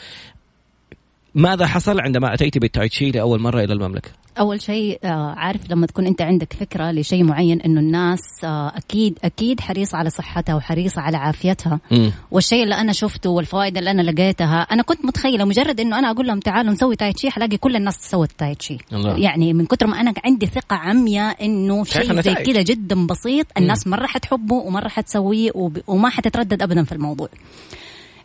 [1.35, 5.87] ماذا حصل عندما أتيت بالتاي تشي لأول مرة إلى المملكة؟ أول شيء آه، عارف لما
[5.87, 11.01] تكون أنت عندك فكرة لشيء معين إنه الناس آه، أكيد أكيد حريصه على صحتها وحريصه
[11.01, 11.79] على عافيتها.
[11.91, 12.09] م.
[12.31, 16.27] والشيء اللي أنا شفته والفوائد اللي أنا لقيتها أنا كنت متخيلة مجرد إنه أنا أقول
[16.27, 18.77] لهم تعالوا نسوي تاي تشي حلاقي كل الناس سوت تاي تشي
[19.17, 23.87] يعني من كثر ما أنا عندي ثقة عمياء إنه شيء زي كذا جدا بسيط الناس
[23.87, 25.51] مره حتحبه ومره حتسويه
[25.87, 27.29] وما حتتردد ابدا في الموضوع.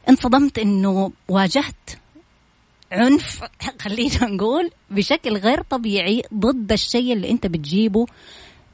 [0.09, 1.75] انصدمت إنه واجهت
[2.93, 3.45] عنف
[3.81, 8.07] خلينا نقول بشكل غير طبيعي ضد الشيء اللي انت بتجيبه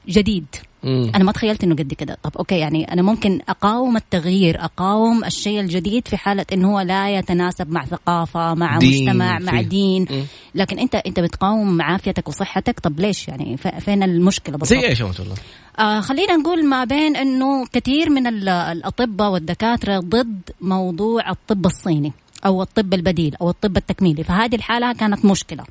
[0.09, 0.47] جديد.
[0.83, 1.13] مم.
[1.15, 2.19] أنا ما تخيلت إنه قد كده.
[2.23, 7.19] طب أوكي يعني أنا ممكن أقاوم التغيير أقاوم الشيء الجديد في حالة إنه هو لا
[7.19, 9.69] يتناسب مع ثقافة مع دين مجتمع مع فيه.
[9.69, 10.07] دين.
[10.11, 10.25] مم.
[10.55, 15.35] لكن أنت أنت بتقاوم عافيتك وصحتك طب ليش؟ يعني فين المشكلة بالضبط؟ زي إيش الله؟
[15.79, 22.13] آه خلينا نقول ما بين إنه كثير من الأطباء والدكاترة ضد موضوع الطب الصيني.
[22.47, 24.25] أو الطب البديل أو الطب التكميلي.
[24.25, 25.65] فهذه الحالة كانت مشكلة.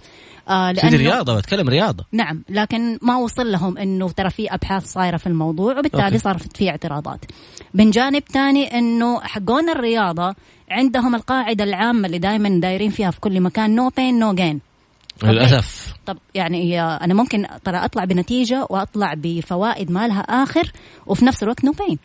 [0.49, 2.05] آه لأنه رياضة بتكلم رياضة.
[2.11, 6.19] نعم لكن ما وصل لهم إنه ترى في أبحاث صايرة في الموضوع وبالتالي.
[6.19, 7.25] صارت في اعتراضات.
[7.73, 10.35] من جانب ثاني إنه حقون الرياضة
[10.71, 14.61] عندهم القاعدة العامة اللي دائما دايرين فيها في كل مكان no pain no gain
[15.23, 15.93] للأسف.
[16.05, 20.71] طب يعني أنا ممكن ترى أطلع بنتيجة وأطلع بفوائد ما لها آخر
[21.05, 21.97] وفي نفس الوقت no pain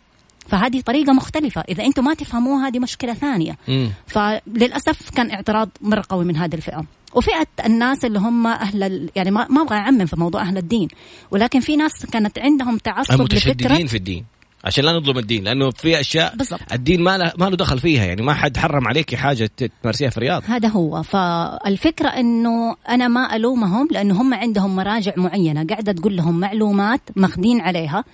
[0.50, 1.64] فهذه طريقة مختلفة.
[1.68, 3.56] إذا أنتم ما تفهموها هذه مشكلة ثانية.
[3.68, 3.90] مم.
[4.06, 6.84] فللأسف كان اعتراض مرة قوي من هذه الفئة.
[7.14, 10.88] وفئة الناس اللي هم أهل يعني ما, ما أبغى أعمم في موضوع أهل الدين.
[11.30, 14.24] ولكن في ناس كانت عندهم تعصب المتشددين في الدين.
[14.64, 16.60] عشان لا نظلم الدين لأنه في أشياء بالضبط.
[16.72, 18.04] الدين ما له ما له دخل فيها.
[18.04, 19.50] يعني ما حد حرم عليك حاجة
[19.82, 20.42] تمارسيها في الرياض.
[20.46, 21.02] هذا هو.
[21.02, 25.66] فالفكرة إنه أنا ما ألومهم لأنه هم عندهم مراجع معينة.
[25.66, 28.04] قاعدة تقول لهم معلومات ماخذين عليها.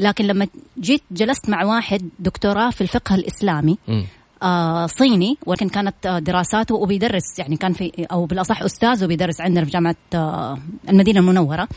[0.00, 0.46] لكن لما
[0.80, 3.78] جيت جلست مع واحد دكتوراه في الفقه الإسلامي
[4.42, 9.64] آه صيني ولكن كانت آه دراساته وبيدرس يعني كان في أو بالأصح أستاذ وبيدرس عندنا
[9.64, 10.58] في جامعة آه
[10.88, 11.68] المدينة المنورة.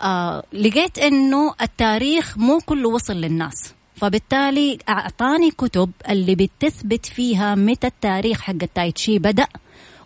[0.00, 3.74] آه لقيت إنه التاريخ مو كله وصل للناس.
[3.96, 9.46] فبالتالي أعطاني كتب اللي بتثبت فيها متى التاريخ حق التايتشي بدأ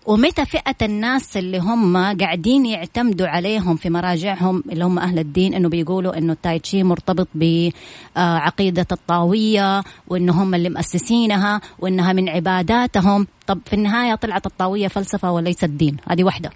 [0.07, 5.69] ومتى فئة الناس اللي هم قاعدين يعتمدوا عليهم في مراجعهم؟ اللي هم أهل الدين إنه
[5.69, 13.27] بيقولوا إنه التايتشي مرتبط بعقيدة الطاوية وإنه هم اللي مؤسسينها وإنها من عباداتهم.
[13.47, 15.97] طب في النهاية طلعت الطاوية فلسفة وليست دين.
[16.09, 16.51] هذه واحدة.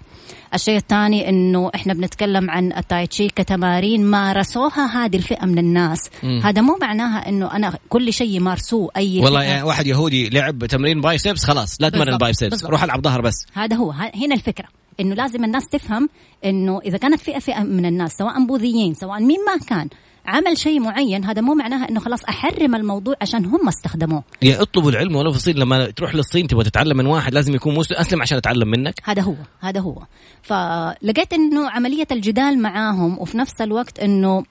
[0.53, 6.09] الشيء الثاني إنه إحنا بنتكلم عن التايتشي كتمارين مارسوها هذه الفئة من الناس.
[6.23, 6.41] مم.
[6.43, 11.01] هذا مو معناها إنه أنا كل شيء يمارسوه أي والله يعني واحد يهودي لعب تمرين
[11.01, 13.45] بايسبس خلاص لا تمرن بايسبس روح ألعب ظهر بس.
[13.53, 14.67] هذا هو هنا الفكرة.
[14.99, 16.09] إنه لازم الناس تفهم
[16.45, 19.89] إنه إذا كانت فئه فئة من الناس سواء بوذيين سواء مين ما كان
[20.27, 24.23] عمل شيء معين هذا مو معناها إنه خلاص أحرم الموضوع عشان هم استخدموه.
[24.41, 27.75] يا اطلبوا العلم ولو في الصين لما تروح للصين تبغى تتعلم من واحد لازم يكون
[27.75, 28.93] مسلم أسلم عشان أتعلم منك.
[29.03, 30.03] هذا هو هذا هو.
[30.41, 34.43] فلقيت إنه عملية الجدال معاهم وفي نفس الوقت إنه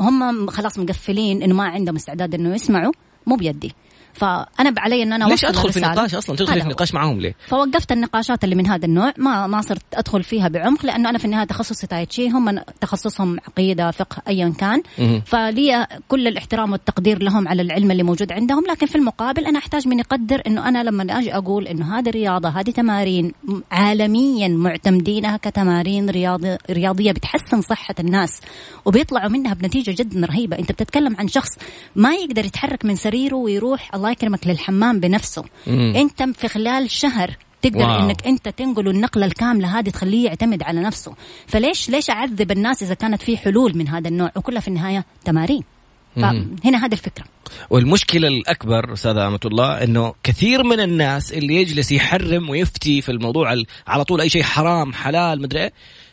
[0.00, 2.92] هم خلاص مقفلين إنه ما عندهم استعداد إنه يسمعوا
[3.26, 3.72] مو بيدي.
[4.14, 7.92] فأنا علي ان أنا ليش أدخل في نقاش أصلا؟ تدخل في نقاش معاهم ليه؟ فوقفت
[7.92, 11.46] النقاشات اللي من هذا النوع ما ما صرت أدخل فيها بعمق لأنه أنا في النهاية
[11.46, 14.82] تخصصي تايتشي هم تخصصهم عقيدة فقه ايا كان.
[15.26, 19.88] فلي كل الاحترام والتقدير لهم على العلم اللي موجود عندهم لكن في المقابل أنا أحتاج
[19.88, 23.32] من يقدر إنه أنا لما أجي أقول إنه هذه رياضة هذه تمارين
[23.72, 28.40] عالميا معتمدينها كتمارين رياضي رياضية بتحسن صحة الناس
[28.84, 30.58] وبيطلعوا منها بنتيجة جدا رهيبة.
[30.58, 31.50] أنت بتتكلم عن شخص
[31.96, 35.44] ما يقدر يتحرك من سريره ويروح الله يكرمك للحمام بنفسه.
[35.66, 35.92] مم.
[35.96, 38.00] انت في خلال شهر تقدر واو.
[38.00, 41.14] انك انت تنقله النقلة الكاملة هذه تخليه يعتمد على نفسه.
[41.46, 45.62] فليش ليش اعذب الناس إذا كانت في حلول من هذا النوع؟ وكلها في النهاية تمارين.
[46.16, 47.24] فهنا هذه الفكرة.
[47.70, 53.52] والمشكلة الأكبر استاذه امه الله إنه كثير من الناس اللي يجلس يحرم ويفتي في الموضوع
[53.52, 55.72] ال- على طول أي شيء حرام حلال مدري إيه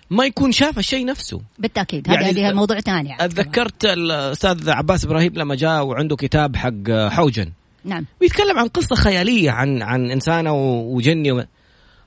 [0.10, 1.42] ما يكون شاف الشيء نفسه.
[1.60, 3.22] بالتأكيد يعني هذا يعني موضوع ثاني كمان.
[3.22, 7.52] أتذكرت الأستاذ عباس إبراهيم لما جاء وعنده كتاب حق حوجن.
[7.86, 8.06] نعم.
[8.22, 11.46] بيتكلم عن قصة خيالية عن عن إنسانة وجني و-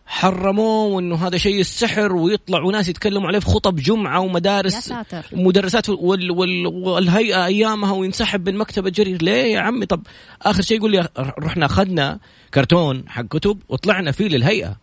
[0.06, 4.92] حرموه وإنه هذا شيء السحر ويطلعوا ناس يتكلموا عليه في خطب جمعة ومدارس
[5.32, 10.02] مدرسات وال وال والهيئة أيامها وينسحب من مكتبه جرير ليه يا عمي؟ طب
[10.42, 12.18] آخر شيء يقول لي رحنا أخذنا
[12.54, 14.76] كرتون حق كتب وطلعنا فيه للهيئة.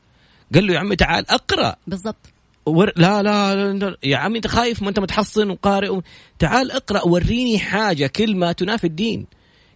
[0.55, 1.75] قال له يا عمي تعال أقرأ.
[1.87, 2.29] بالضبط.
[2.65, 2.91] ور...
[2.95, 3.97] لا, لا لا.
[4.03, 6.01] يا عمي أنت خايف ما أنت متحصن وقارئ و...
[6.39, 9.25] تعال أقرأ وريني حاجة كلمة تنافي الدين.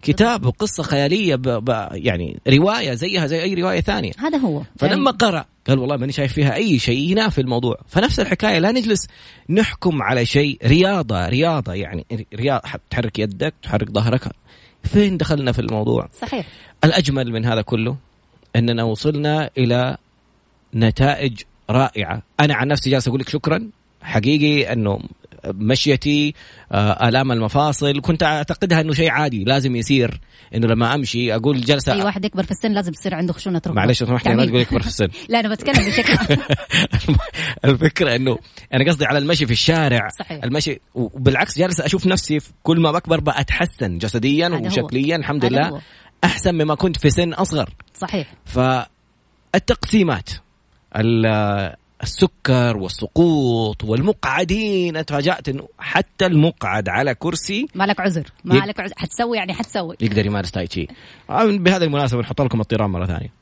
[0.05, 1.41] كتاب وقصة خيالية ب...
[1.41, 1.87] ب...
[1.91, 4.11] يعني رواية زيها زي أي رواية ثانية.
[4.17, 4.61] هذا هو.
[4.77, 7.77] فلما قرأ قال والله ماني شايف فيها أي شيء ينافي الموضوع.
[7.87, 9.07] فنفس الحكاية لا نجلس
[9.49, 10.57] نحكم على شيء.
[10.65, 14.27] رياضة رياضة يعني رياضة تحرك يدك تحرك ظهرك.
[14.83, 16.47] فين دخلنا في الموضوع؟ صحيح.
[16.83, 17.95] الأجمل من هذا كله
[18.55, 19.97] أننا وصلنا إلى
[20.75, 22.21] نتائج رائعة.
[22.39, 23.69] أنا عن نفسي جالس أقول لك شكرا.
[24.01, 24.99] حقيقي أنه
[25.53, 26.33] مشيتي
[26.71, 28.01] آه، آلام المفاصل.
[28.01, 30.19] كنت أعتقدها أنه شيء عادي لازم يصير.
[30.55, 33.73] أنه لما أمشي أقول جلسة اي واحد يكبر في السن لازم يصير عنده خشونة ركبة.
[33.73, 34.45] معلش سمحت تعميم.
[34.49, 35.07] تقول يكبر في السن.
[35.29, 36.37] لا أنا بتكلم بشكل
[37.65, 38.37] الفكرة إنه
[38.73, 40.09] أنا قصدي على المشي في الشارع.
[40.19, 40.43] صحيح.
[40.43, 44.47] المشي وبالعكس جالس أشوف نفسي كل ما بكبر بأتحسن جسديا.
[44.49, 45.67] وشكليا الحمد لله.
[45.69, 45.79] هو.
[46.23, 47.69] أحسن مما كنت في سن أصغر.
[47.93, 48.33] صحيح.
[48.45, 50.29] فالتقسيمات
[50.95, 54.97] ال- السكر والسقوط والمقعدين.
[54.97, 58.23] اتفاجات إنه حتى المقعد على كرسي ما لك عذر.
[58.43, 58.93] ما لك عذر.
[58.97, 60.87] حتسوي يعني حتسوي يقدر يمارس تاي تشي.
[61.29, 63.33] بهذه المناسبة نحط لكم الطيران مرة ثانية.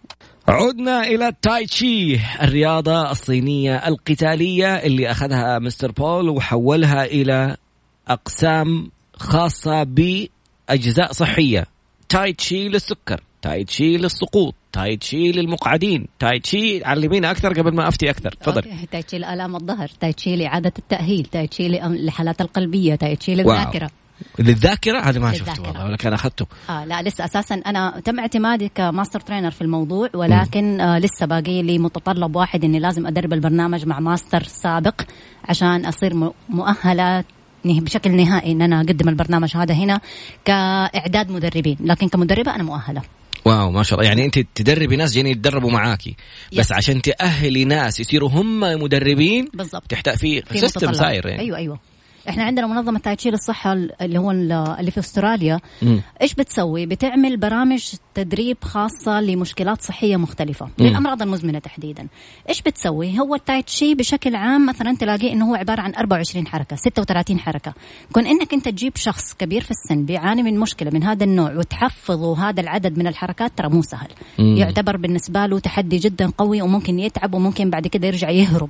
[0.48, 7.58] عدنا إلى التاي تشي الرياضة الصينية القتالية اللي أخذها مستر بول وحولها إلى
[8.08, 11.66] أقسام خاصة بأجزاء صحية.
[12.10, 14.56] تاي تشي للسكر تاي تشي للسقوط.
[14.74, 16.08] تاي تشي للمقعدين.
[16.20, 18.32] تاي تشي علمينا أكثر قبل ما أفتي أكثر.
[18.32, 18.62] تفضل.
[18.92, 23.90] تاي تشي لآلام الظهر تاي تشي لإعادة التأهيل تاي تشي للحالات القلبية تاي تشي للذاكرة.
[24.40, 25.62] للذاكرة؟ هذا ما شفته.
[25.62, 26.46] والله ولا كان أخذته.
[26.70, 31.26] آه لا لسه أساسا أنا تم اعتمادي ك master trainer في الموضوع ولكن آه لسه
[31.26, 35.02] باقي لي متطلب واحد إني لازم أدرب البرنامج مع ماستر سابق
[35.50, 37.24] عشان أصير م- مؤهلة
[37.66, 40.00] نه- بشكل نهائي إن أنا أقدم البرنامج هذا هنا
[40.46, 41.78] كإعداد مدربين.
[41.80, 43.02] لكن كمدربة أنا مؤهلة.
[43.46, 44.10] wow ما شاء الله.
[44.10, 46.16] يعني انت تدربي ناس جايين يتدربوا معاكي.
[46.58, 46.72] بس.
[46.72, 49.84] عشان تأهلي ناس يصيروا هم مدربين بالضبط.
[49.90, 50.94] تحتاج في في system.
[50.94, 51.42] ساير يعني.
[51.42, 51.80] أيوه أيوه.
[52.30, 56.02] إحنا عندنا منظمة تايتشي للصحه اللي هو اللي في أستراليا مم.
[56.22, 62.08] إيش بتسوي؟ بتعمل برامج تدريب خاصة لمشكلات صحية مختلفة، للأمراض المزمنة تحديدا.
[62.50, 67.40] إيش بتسوي؟ هو التايتشي بشكل عام مثلا تلاقيه إنه هو عبارة عن 24 حركة، 36
[67.40, 67.74] حركة.
[68.14, 72.50] كون إنك أنت تجيب شخص كبير في السن بيعاني من مشكلة من هذا النوع وتحفظه
[72.50, 74.10] هذا العدد من الحركات ترى مو سهل.
[74.40, 74.58] مم.
[74.58, 78.70] يعتبر بالنسبة له تحدي جدا قوي وممكن يتعب وممكن بعد كده يرجع يهرب.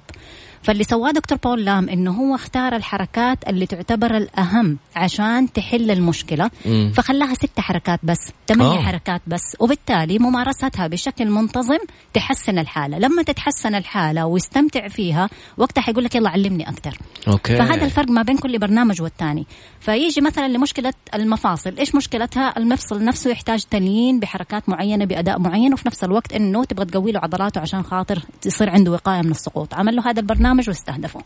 [0.64, 6.52] فاللي سواه دكتور بول لام إنه هو اختار الحركات اللي تعتبر الأهم عشان تحل المشكلة.
[6.66, 6.92] مم.
[6.96, 8.82] فخلاها ست حركات بس ثمانية أوه.
[8.82, 9.56] حركات بس.
[9.60, 11.78] وبالتالي ممارستها بشكل منتظم
[12.14, 12.98] تحسن الحالة.
[13.00, 16.98] لما تتحسن الحالة ويستمتع فيها وقتها حيقول لك يلا علمني أكثر
[17.28, 17.58] okay.
[17.58, 19.46] فهذا الفرق ما بين كل برنامج والتاني
[19.80, 21.78] فيجي مثلا لمشكلة المفاصل.
[21.78, 26.86] إيش مشكلتها؟ المفصل نفسه يحتاج تليين بحركات معينة بأداء معين وفي نفس الوقت إنه تبغى
[26.86, 29.74] تقوي له عضلاته عشان خاطر يصير عنده وقاية من السقوط.
[29.74, 31.22] عمل له هذا البرنامج واستهدفه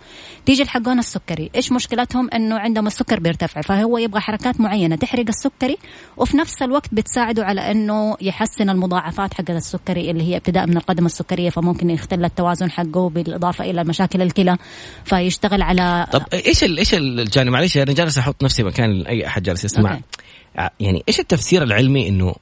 [0.45, 1.49] تيجي لحقون السكري.
[1.55, 4.95] إيش مشكلتهم؟ إنه عندهم السكر بيرتفع فهو يبغى حركات معينة.
[4.95, 5.77] تحرق السكري
[6.17, 11.05] وفي نفس الوقت بتساعده على إنه يحسن المضاعفات حق السكري اللي هي ابتداء من القدم
[11.05, 14.57] السكرية فممكن يختل التوازن حقه بالإضافة إلى مشاكل الكلى
[15.05, 19.43] فيشتغل على طب إيش ال إيش الجانب معلش أنا جالس أحط نفسي مكان أي أحد
[19.43, 19.91] جالس يسمع.
[19.91, 20.03] Okay.
[20.55, 22.35] ع- يعني إيش التفسير العلمي إنه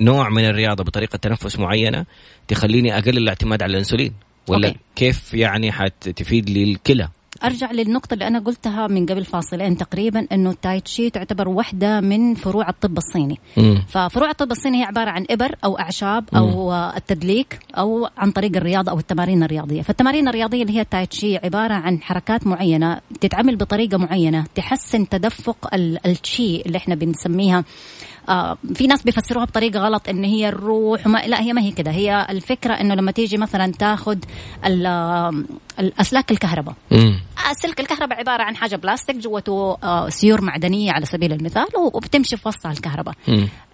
[0.00, 2.04] نوع من الرياضة بطريقة تنفس معينة
[2.48, 4.12] تخليني أقلل الاعتماد على الإنسولين؟
[4.50, 4.78] ولا okay.
[4.96, 7.08] كيف يعني حتفيد لي الكلى
[7.44, 12.34] أرجع للنقطة اللي أنا قلتها من قبل فاصلين تقريبا إنه التاي تشي تعتبر واحدة من
[12.34, 13.82] فروع الطب الصيني مم.
[13.88, 18.56] ففروع الطب الصيني هي عبارة عن إبر أو أعشاب أو آه، التدليك أو عن طريق
[18.56, 23.56] الرياضه أو التمارين الرياضية فالتمارين الرياضية اللي هي التاي تشي عبارة عن حركات معينة تتعمل
[23.56, 27.64] بطريقة معينة تحسن تدفق ال- التشي اللي إحنا بنسميها
[28.28, 31.90] آه في ناس بيفسروها بطريقة غلط إن هي الروح وما لا هي ما هي كده
[31.90, 34.18] هي الفكرة إنه لما تيجي مثلا تاخذ
[34.66, 35.32] ال- آه،
[35.78, 37.20] الاسلاك الكهرباء مم.
[37.62, 42.48] سلك الكهرباء عبارة عن حاجة بلاستيك جوته آه، سيور معدنية على سبيل المثال وبتمشي في
[42.48, 43.14] وسطها الكهرباء.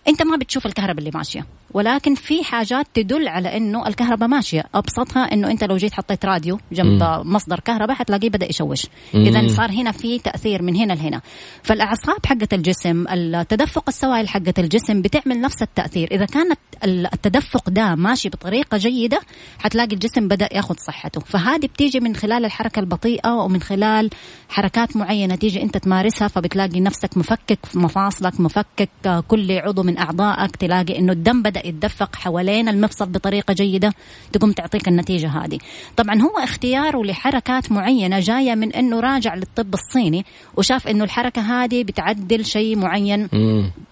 [0.09, 4.65] أنت ما بتشوف الكهرباء اللي ماشية ولكن في حاجات تدل على إنه الكهرباء ماشية.
[4.75, 7.33] أبسطها إنه أنت لو جيت حطيت راديو جنب مم.
[7.35, 8.87] مصدر كهرباء حتلاقيه بدأ يشوش.
[9.15, 11.21] إذا صار هنا في تأثير من هنا لهنا.
[11.63, 16.09] فالأعصاب حقه الجسم التدفق السوائل حقه الجسم بتعمل نفس التأثير.
[16.13, 19.21] إذا كانت التدفق ده ماشي بطريقة جيدة
[19.59, 21.21] حتلاقي الجسم بدأ ياخذ صحته.
[21.21, 24.11] فهذه بتيجي من خلال الحركة البطيئة ومن خلال
[24.49, 28.89] حركات معينة تيجي أنت تمارسها فبتلاقي نفسك مفكك مفاصلك مفكك
[29.29, 33.93] كل عضو من أعضائك تلاقي إنه الدم بدأ يتدفق حوالين المفصل بطريقة جيدة
[34.33, 35.59] تقوم تعطيك النتيجة هذه.
[35.97, 40.25] طبعا هو اختياره لحركات معينة جاية من إنه راجع للطب الصيني
[40.57, 43.29] وشاف إنه الحركة هذه بتعدل شيء معين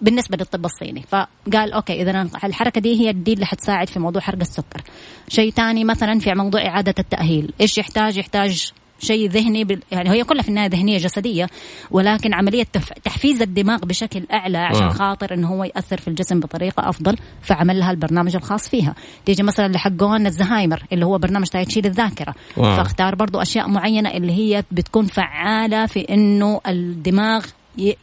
[0.01, 1.03] بالنسبة للطب الصيني.
[1.09, 4.81] فقال أوكي اذا الحركة دي هي دي اللي حتساعد في موضوع حرق السكر.
[5.27, 7.53] شيء ثاني مثلا في موضوع إعادة التأهيل.
[7.61, 8.71] إيش يحتاج؟ يحتاج
[9.03, 9.79] شيء ذهني بال...
[9.91, 11.47] يعني هي كلها في النهاية ذهنية جسدية
[11.91, 12.93] ولكن عملية تف...
[12.93, 14.89] تحفيز الدماغ بشكل أعلى عشان آه.
[14.89, 19.67] خاطر انه هو يأثر في الجسم بطريقة أفضل فعمل لها البرنامج الخاص فيها تيجي مثلا
[19.67, 22.75] لحقون الزهايمر اللي هو برنامج تاي تشي للذاكرة wow.
[22.75, 27.45] فاختار برضو أشياء معينة اللي هي بتكون فعالة في إنه الدماغ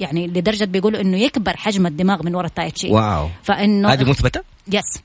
[0.00, 4.40] يعني لدرجة بيقولوا إنه يكبر حجم الدماغ من وراء التايتشي wow فإنه هذه مثبتة؟
[4.72, 5.02] Yes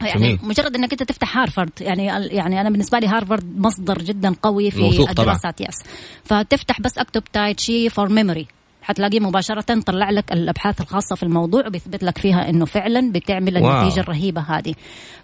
[0.00, 0.38] يعني جميل.
[0.42, 5.10] مجرد إنك أنت تفتح هارفرد يعني يعني أنا بالنسبة لي هارفرد مصدر جدا قوي في
[5.10, 5.82] الدراسات yes
[6.24, 8.46] فتفتح بس اكتب Tai Chi for memory
[8.88, 14.00] حتلاقيه مباشرة طلع لك الأبحاث الخاصة في الموضوع وبيثبت لك فيها إنه فعلا بتعمل النتيجة
[14.00, 14.74] الرهيبة هذه.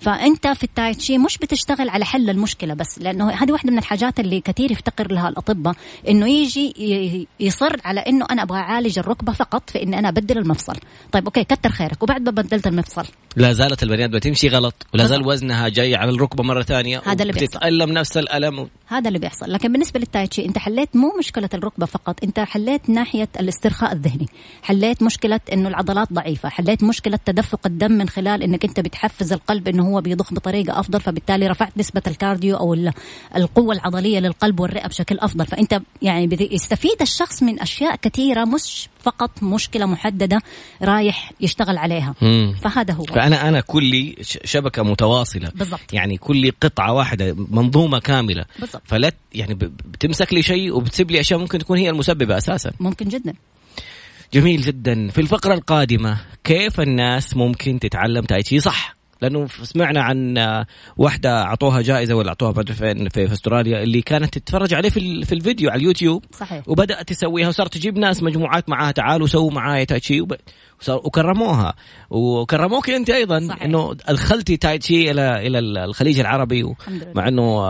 [0.00, 4.40] فأنت في التايتشي مش بتشتغل على حل المشكلة بس لأنه هذه واحدة من الحاجات اللي
[4.40, 5.74] كثير يفتقر لها الأطباء
[6.09, 10.77] إنه يجي يصر على إنه أنا أبغى أعالج الركبة فقط في إني أنا أبدل المفصل.
[11.12, 12.03] طيب okay كتر خيرك.
[12.03, 13.05] وبعد ما بدلت المفصل؟
[13.37, 17.22] لا زالت البني آدم تمشي غلط ولا زال وزنها جاي على الركبة مرة ثانية هذا
[17.22, 17.59] اللي بيحصل.
[17.59, 18.68] تتالم نفس الألم.
[18.87, 19.53] هذا اللي بيحصل.
[19.53, 24.29] لكن بالنسبة للتايتشي أنت حليت مو مشكلة الركبة فقط أنت حليت ناحية الاسترخاء الذهني.
[24.62, 26.49] حليت مشكلة إنه العضلات ضعيفة.
[26.49, 31.01] حليت مشكلة تدفق الدم من خلال إنك أنت بتحفز القلب إنه هو بيضخ بطريقة أفضل
[31.01, 32.75] فبالتالي رفعت نسبة ال cardio أو
[33.37, 35.47] القوة العضلية للقلب والرئة بشكل أفضل.
[35.47, 40.38] فأنت يعني يستفيد الشخص من أشياء كثيرة مش فقط مشكلة محددة
[40.83, 42.14] رايح يشتغل عليها.
[42.23, 42.55] مم.
[42.62, 43.05] فهذا هو.
[43.05, 45.53] فانا أنا كلي شبكة متواصلة.
[45.55, 45.93] بالضبط.
[45.93, 48.45] يعني كلي قطعة واحدة منظومة كاملة.
[48.59, 48.83] بالضبط.
[48.85, 52.73] فلا يعني بتمسك لي شيء وبتسيب لي أشياء ممكن تكون هي المسببة أساسا.
[52.81, 53.35] ممكن جدا.
[54.35, 55.09] جميل جدا.
[55.09, 58.93] في الفقرة القادمة كيف الناس ممكن تتعلم تايتشي؟ صح.
[59.25, 60.39] لأنه سمعنا عن
[60.97, 65.35] واحدة أعطوها جائزة ولا أعطوها فين في, في أستراليا اللي كانت تتفرج عليه في, في
[65.35, 66.69] الفيديو على اليوتيوب صحيح.
[66.69, 70.35] وبدأت تسويها وصارت تجيب ناس مجموعات معاها تعالوا سووا معايا تايتشي وب...
[70.89, 71.75] وكرموها
[72.11, 73.63] وكرموك أنت أيضا صحيح.
[73.63, 76.75] إنه ادخلتي تايتشي إلى إلى الخليج العربي
[77.15, 77.65] مع إنه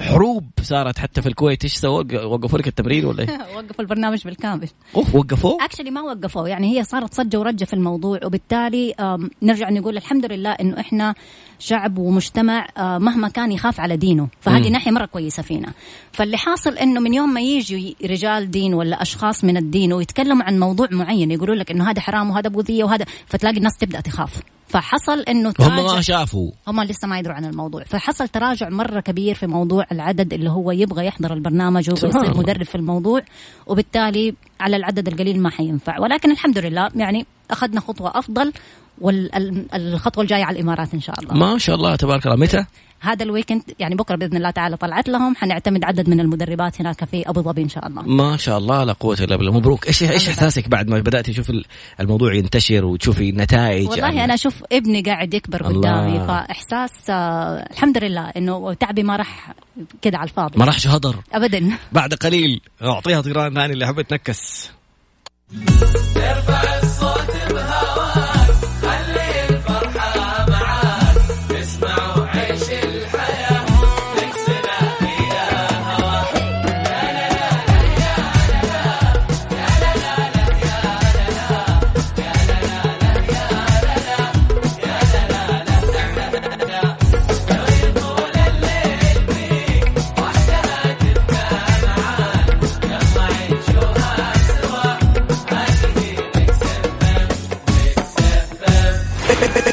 [0.00, 4.68] حروب صارت حتى في الكويت إيش سووا وقفوا لك التمرين ولا إيه؟ وقفوا البرنامج بالكامل
[4.96, 8.94] أوه وقفوه؟ اكشلي ما وقفوه يعني هي صارت صجة ورجة في الموضوع وبالتالي
[9.42, 11.14] نرجع نقول الحمد لله إنه إحنا
[11.62, 14.28] شعب ومجتمع آه، مهما كان يخاف على دينه.
[14.40, 15.72] فهذه ناحية مرة كويسة فينا.
[16.12, 20.58] فاللي حاصل إنه من يوم ما يجوا رجال دين ولا أشخاص من الدين ويتكلموا عن
[20.58, 24.40] موضوع معين يقولوا لك إنه هذا حرام وهذا بوذية وهذا فتلاقي الناس تبدأ تخاف.
[24.68, 26.50] فحصل إنه هم ما شافوا.
[26.68, 27.84] هم لسه ما يدروا عن الموضوع.
[27.84, 32.62] فحصل تراجع مرة كبير في موضوع العدد اللي هو يبغى يحضر البرنامج ويبغى يصير مدرب
[32.62, 33.22] في الموضوع
[33.66, 36.00] وبالتالي على العدد القليل ما حينفع.
[36.00, 38.52] ولكن الحمد لله يعني أخذنا خطوة أفضل
[39.00, 41.34] والخطوه الجاية على الإمارات إن شاء الله.
[41.34, 42.36] ما شاء الله تبارك الله.
[42.36, 42.64] متى؟
[43.00, 45.36] هذا الويكند يعني بكرة بإذن الله تعالى طلعت لهم.
[45.36, 48.02] حنعتمد عدد من المدربات هناك في أبو ظبي إن شاء الله.
[48.02, 49.52] ما شاء الله لا قوة إلا بالله.
[49.52, 49.86] مبروك.
[49.86, 51.52] إيش إيش إحساسك بعد ما بدات تشوف
[52.00, 54.24] الموضوع ينتشر وتشوفي النتائج والله يعني.
[54.24, 59.54] أنا أشوف ابني قاعد يكبر قدامي فإحساس آه الحمد لله إنه تعبي ما راح
[60.02, 60.58] كده على الفاضي.
[60.58, 61.16] ما راحش هدر.
[61.32, 61.70] ابدا.
[61.92, 62.60] بعد قليل.
[62.82, 64.70] أعطيها طيران ثاني اللي حبت تنكس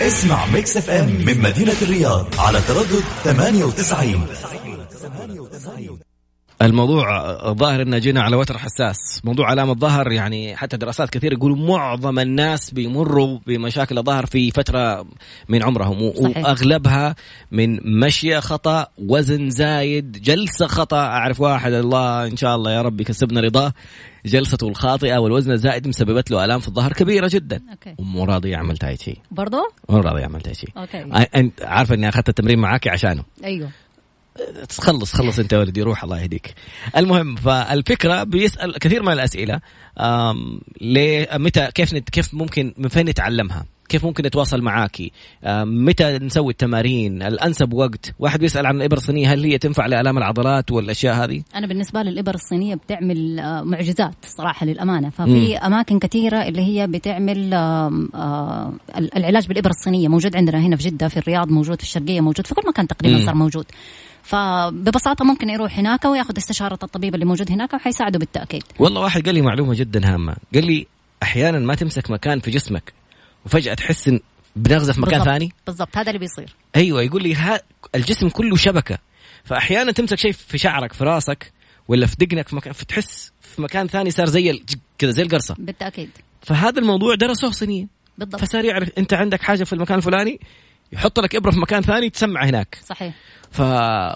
[0.09, 4.25] اسمع Mix FM من مدينة الرياض على تردد 98
[6.61, 11.57] الموضوع الظاهر إنه جينا على وتر حساس، موضوع علامة الظهر يعني حتى دراسات كثيرة يقولوا
[11.57, 15.05] معظم الناس بيمروا بمشاكل الظهر في فترة
[15.49, 16.37] من عمرهم صحيح.
[16.37, 17.15] وأغلبها
[17.51, 23.01] من مشية خطأ، وزن زايد، جلسة خطأ، أعرف واحد الله إن شاء الله يا رب
[23.01, 23.73] يكسبنا رضاه.
[24.25, 27.61] جلسته الخاطئة والوزن الزائد مسببت له آلام في الظهر كبيرة جدا.
[27.71, 27.95] Okay.
[27.97, 29.57] ومو راضي يعمل تاي تشي، برضو؟
[29.89, 30.67] مو راضي يعمل تاي تشي.
[30.77, 31.25] Okay.
[31.35, 33.23] أنت عارفه إني أخذت التمرين معاك عشانه.
[33.43, 33.69] أيوه.
[34.79, 36.53] خلص خلص انت ولدي روح الله يهديك.
[36.97, 39.59] المهم فالفكرة بيسأل كثير من الأسئلة
[40.81, 45.11] ليه متى كيف نت كيف ممكن من فين نتعلمها؟ كيف ممكن نتواصل معاكي
[45.63, 50.71] متى نسوي التمارين؟ الانسب وقت؟ واحد بيسأل عن الابره الصينية هل هي تنفع لآلام العضلات
[50.71, 55.09] والأشياء هذه؟ أنا بالنسبة لي الابر الصينية بتعمل معجزات صراحة للأمانة.
[55.09, 57.53] ففي أماكن كثيرة اللي هي بتعمل
[59.17, 62.55] العلاج بالإبر الصينية موجود عندنا هنا في جدة في الرياض موجود في الشرقية موجود في
[62.55, 63.25] كل مكان تقريبا.
[63.25, 63.65] صار موجود.
[64.29, 68.63] فببساطة ممكن يروح هناك وياخذ استشارة الطبيب اللي موجود هناك وحيساعده بالتأكيد.
[68.79, 70.35] والله واحد قال لي معلومة جدا هامة.
[70.53, 70.87] قال لي
[71.23, 72.93] أحيانا ما تمسك مكان في جسمك
[73.45, 74.11] وفجأة تحس
[74.55, 75.27] بنغزه في مكان بالضبط.
[75.29, 75.97] ثاني؟ بالضبط.
[75.97, 76.55] هذا اللي بيصير.
[76.75, 77.61] أيوه يقول لي ها
[77.95, 78.97] الجسم كله شبكة.
[79.43, 81.51] فاحيانا تمسك شيء في شعرك في راسك
[81.87, 84.63] ولا في دقنك في مكان فتحس في مكان ثاني صار زي
[84.97, 85.55] كذا زي القرصة.
[85.59, 86.09] بالتأكيد.
[86.41, 87.87] فهذا الموضوع درسوه صينيا.
[88.17, 88.41] بالضبط.
[88.41, 90.39] فصار يعرف أنت عندك حاجة في المكان الفلاني
[90.91, 92.77] يحط لك إبرة في مكان ثاني تسمع هناك.
[92.85, 93.13] صحيح.
[93.51, 93.61] ف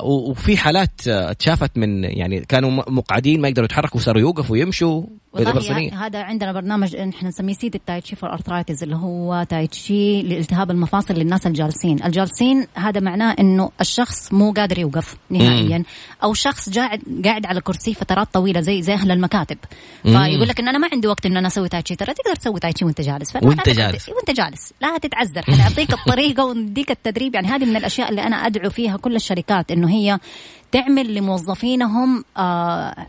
[0.03, 5.03] وفي حالات اتشافت من يعني كانوا مقعدين ما يقدروا يتحركوا صاروا يوقفوا ويمشوا
[5.33, 9.67] والله ه- هذا عندنا برنامج إحنا نسميه seated Tai Chi for arthritis اللي هو تاي
[9.67, 15.83] تشي لالتهاب المفاصل للناس الجالسين، الجالسين هذا معناه إنه الشخص مو قادر يوقف نهائيا
[16.23, 19.57] أو شخص قاعد قاعد على كرسي فترات طويلة زي زي أهل المكاتب.
[20.03, 22.59] فيقول لك إن أنا ما عندي وقت إن أنا أسوي تاي تشي ترى تقدر تسوي
[22.59, 23.35] تاي تشي وأنت جالس.
[23.35, 24.09] وأنت جالس.
[24.09, 24.73] وأنت جالس.
[24.81, 25.41] لا تتعذر.
[25.41, 29.89] حنعطيك الطريقة ونديك التدريب يعني هذه من الأشياء اللي أنا أدعو فيها كل الشركات إنه
[29.89, 30.19] هي
[30.71, 32.23] تعمل لموظفينهم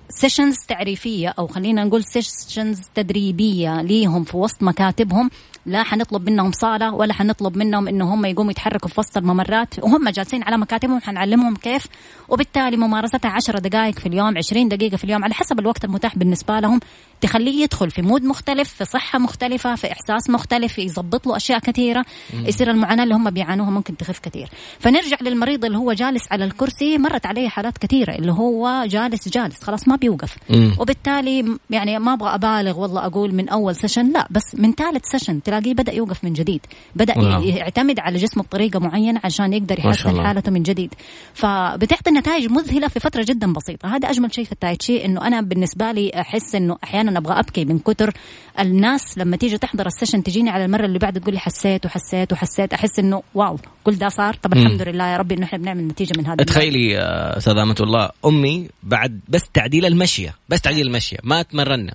[0.09, 5.31] sessions تعريفية أو خلينا نقول sessions تدريبية ليهم في وسط مكاتبهم.
[5.67, 9.79] لا حنطلب منهم صالة ولا حنطلب منهم إنه هم يقوموا يتحركوا في وسط الممرات.
[9.79, 11.87] وهم جالسين على مكاتبهم حنعلمهم كيف.
[12.29, 16.61] وبالتالي ممارستها 10 دقائق في اليوم 20 دقيقة في اليوم على حسب الوقت المتاح بالنسبة
[16.61, 16.81] لهم.
[17.25, 22.05] تخليه يدخل في mood مختلف في صحة مختلفة في إحساس مختلف يظبط له أشياء كثيرة
[22.35, 24.49] يصير المعاناة اللي هم بيعانوها ممكن تخف كثير
[24.81, 29.63] فنرجع للمريض اللي هو جالس على الكرسي مرت عليه حالات كثيرة اللي هو جالس جالس
[29.65, 30.77] خلاص ما بيوقف مم.
[30.79, 35.43] وبالتالي يعني ما أبغى أبالغ والله أقول من أول session لا بس من ثالث session
[35.43, 36.61] تلاقيه بدأ يوقف من جديد
[36.97, 37.43] بدأ wow.
[37.43, 40.23] ي- يعتمد على جسمه بطريقة معينة عشان يقدر يحسن.
[40.27, 40.95] حالته من جديد
[41.35, 45.41] فبتعطي نتائج مذهلة في فترة جدا بسيطة هذا أجمل شيء في التاي تشي إنه أنا
[45.41, 46.77] بالنسبة لي أحس إنه
[47.15, 48.13] أحيانا أبغى أبكي من كتر
[48.61, 52.33] الناس لما تيجي تحضر ال session تجيني على المرة اللي بعد تقول لي حسيت وحسيت
[52.33, 54.53] وحسيت أحس إنه wow كل ده صار؟ طب.
[54.53, 56.99] الحمد لله يا ربي إنه إحنا بنعمل نتيجة من هذا تخيلي
[57.37, 61.95] أستاذ أمة الله أمي بعد بس تعديل المشية بس تعديل المشية ما تمرنا.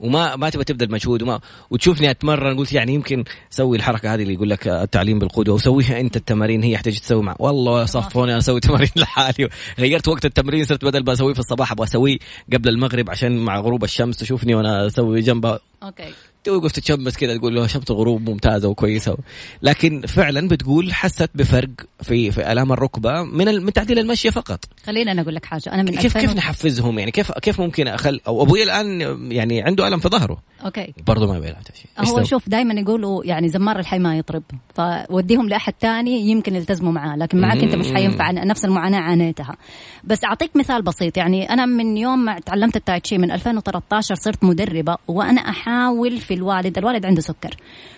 [0.00, 1.40] وما ما تبغى تبدا المجهود وما
[1.70, 6.00] وتشوفني أتمرن قلت يعني يمكن أسوي الحركة هذه اللي يقول لك آه، التعليم بالقدوة وسويها
[6.00, 9.48] أنت التمارين هي يحتاج تسوي مع والله صفوني أنا أسوي تمارين لحالي.
[9.78, 12.18] غيرت وقت التمرين صرت بدل ما أسويه في الصباح أبغى أسويه
[12.52, 15.58] قبل المغرب عشان مع غروب الشمس تشوفني وأنا أسوي جنبها.
[15.82, 16.12] أوكي.
[16.46, 19.16] توقف تتشمس كذا تقول له شمس الغروب ممتازة وكويسة.
[19.62, 21.70] لكن فعلا بتقول حسيت بفرق
[22.02, 24.64] في في آلام الركبة من من تعديل المشيه فقط.
[24.86, 25.72] خليني أنا أقول لك حاجة.
[25.72, 29.00] أنا من كيف كيف نحفزهم يعني؟ كيف كيف ممكن أخلي أو أبوي الآن
[29.32, 30.42] يعني عنده آلم في ظهره.
[30.64, 30.94] أوكي.
[31.06, 32.08] برضه ما بيلعب شيء.
[32.08, 34.42] هو؟ شوف دائما يقولوا يعني زمار الحي ما يطرب.
[34.74, 37.16] فوديهم لأحد تاني يمكن يلتزموا معاه.
[37.16, 38.30] لكن معك أنت مش حينفع.
[38.30, 39.56] نفس المعاناة عانيتها.
[40.04, 41.16] بس أعطيك مثال بسيط.
[41.16, 46.34] يعني أنا من يوم ما تعلمت التاي تشي من 2013 صرت مدربة وأنا أحاول في
[46.36, 47.56] الوالد الوالد عنده سكر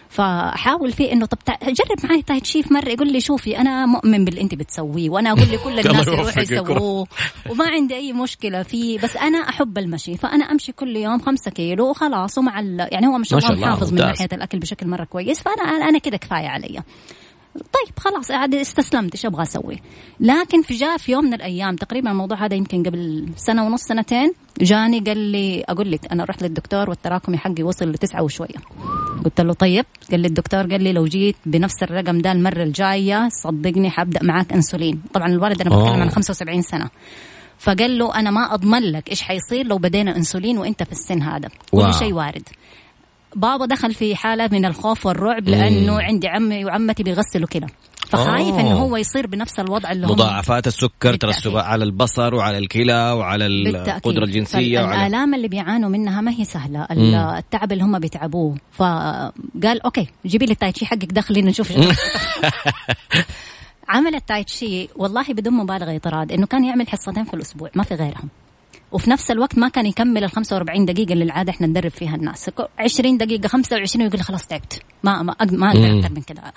[0.08, 4.24] فاحاول فيه إنه طب جرب معي تاي تشي في مرة يقول لي شوفي أنا مؤمن
[4.24, 6.42] باللي أنت بتسويه وأنا أقول لكل الناس يروحوا.
[6.42, 7.06] يسووه
[7.50, 11.90] وما عندي أي مشكلة فيه بس أنا أحب المشي فأنا أمشي كل يوم خمسة كيلو
[11.90, 12.60] وخلاص ومع.
[12.92, 13.98] يعني هو ما شاء الله محافظ من.
[13.98, 16.82] ناحية الأكل بشكل مرة كويس فأنا أنا كده كفاية علي
[17.58, 19.80] طيب خلاص عاد استسلمت إيش أبغى أسوي؟
[20.20, 24.32] لكن في جاء في يوم من الأيام تقريبا الموضوع هذا يمكن قبل سنة ونص سنتين
[24.60, 28.58] جاني قال لي أقول لك أنا رحت للدكتور والتراكمي حقي وصل لتسعة وشوية.
[29.24, 29.84] قلت له طيب.
[30.10, 34.52] قال لي الدكتور قال لي لو جيت بنفس الرقم ده المرة الجاية صدقني حابدا معاك
[34.52, 35.02] إنسولين.
[35.14, 36.02] طبعا الوالد أنا بتكلم.
[36.02, 36.90] عن 75 سنة.
[37.58, 41.48] فقال له أنا ما أضمن لك إيش حيصير لو بدينا إنسولين وأنت في السن هذا.
[41.70, 42.48] كل شيء وارد.
[43.36, 47.66] بابا دخل في حالة من الخوف والرعب لأنه عندي عمي وعمتي بيغسلوا كلى
[48.08, 48.54] فخايف.
[48.54, 51.14] إنه هو يصير بنفس الوضع اللي هم مضاعفات السكر.
[51.16, 53.88] ترسبات على البصر وعلى الكلى وعلى بالتأكيد.
[54.06, 56.86] القدرة الجنسية وعلى الآلام اللي بيعانوا منها ما هي سهلة.
[56.90, 58.56] ال- التعب اللي هم بيتعبوه.
[58.72, 61.72] فقال أوكي جيبي لي التايتشي حقك ده خلينا نشوف
[63.88, 67.94] عمل التايتشي والله بدون مبالغة يا طراد إنه كان يعمل حصتين في الأسبوع ما في
[67.94, 68.28] غيرهم.
[68.92, 72.50] وفي نفس الوقت ما كان يكمل ال 45 دقيقة اللي العادة إحنا ندرب فيها الناس
[72.78, 75.98] 20 دقيقة 25 ويقول خلاص تعبت ما ما ما أقدر.
[75.98, 76.52] أكثر من كذا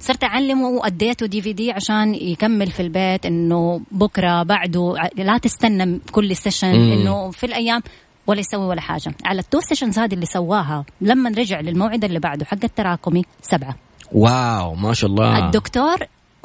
[0.00, 6.66] صرت أعلمه وأديته DVD عشان يكمل في البيت إنه بكرة بعده لا تستنى كل session.
[6.68, 7.82] إنه في الأيام
[8.26, 12.18] ولا يسوي ولا حاجة على ال two sessions هذه اللي سواها لما رجع للموعد اللي
[12.18, 13.76] بعده حق التراكمي سبعة
[14.12, 15.96] wow ما شاء الله الدكتور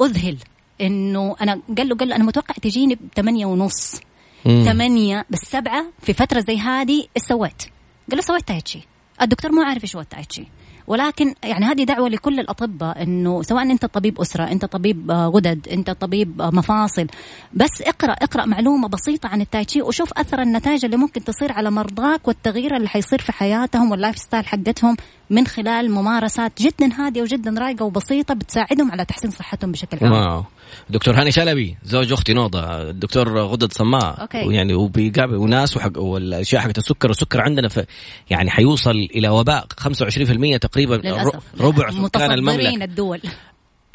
[0.02, 0.36] أذهل
[0.80, 4.00] إنه أنا قال له قال له أنا متوقع تجيني بثمانية ونص مم.
[4.44, 7.62] ثمانية بس سبعة في فترة زي هذه إيش سويت؟
[8.10, 8.80] قال له سويت تايتشي
[9.22, 10.46] الدكتور مو عارف إيش هو التايتشي
[10.86, 15.68] ولكن يعني هذه دعوة لكل الأطباء إنه سواء أنت طبيب أسرة أنت طبيب آه، غدد
[15.68, 17.06] أنت طبيب آه، مفاصل
[17.54, 22.28] بس اقرأ اقرأ معلومة بسيطة عن التايتشي وشوف أثر النتائج اللي ممكن تصير على مرضاك
[22.28, 24.96] والتغيير اللي حيصير في حياتهم وال lifestyle حقتهم
[25.30, 30.44] من خلال ممارسات جدا هادية وجدا رايقة وبسيطة بتساعدهم على تحسين صحتهم بشكل عام.
[30.90, 34.20] دكتور هاني شلبي زوج أختي نوضة الدكتور غدد صماء.
[34.20, 34.54] أوكي.
[34.54, 37.86] يعني وبيقابل وناس وحق والأشياء حقت السكر والسكر عندنا في
[38.30, 41.42] يعني حيوصل إلى وباء 25% تقريبا للأسف.
[41.60, 42.84] ربع سكان المملكة.
[42.84, 43.20] الدول.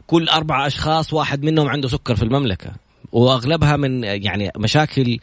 [0.07, 2.71] كل أربعة أشخاص واحد منهم عنده سكر في المملكة.
[3.11, 5.19] وأغلبها من يعني مشاكل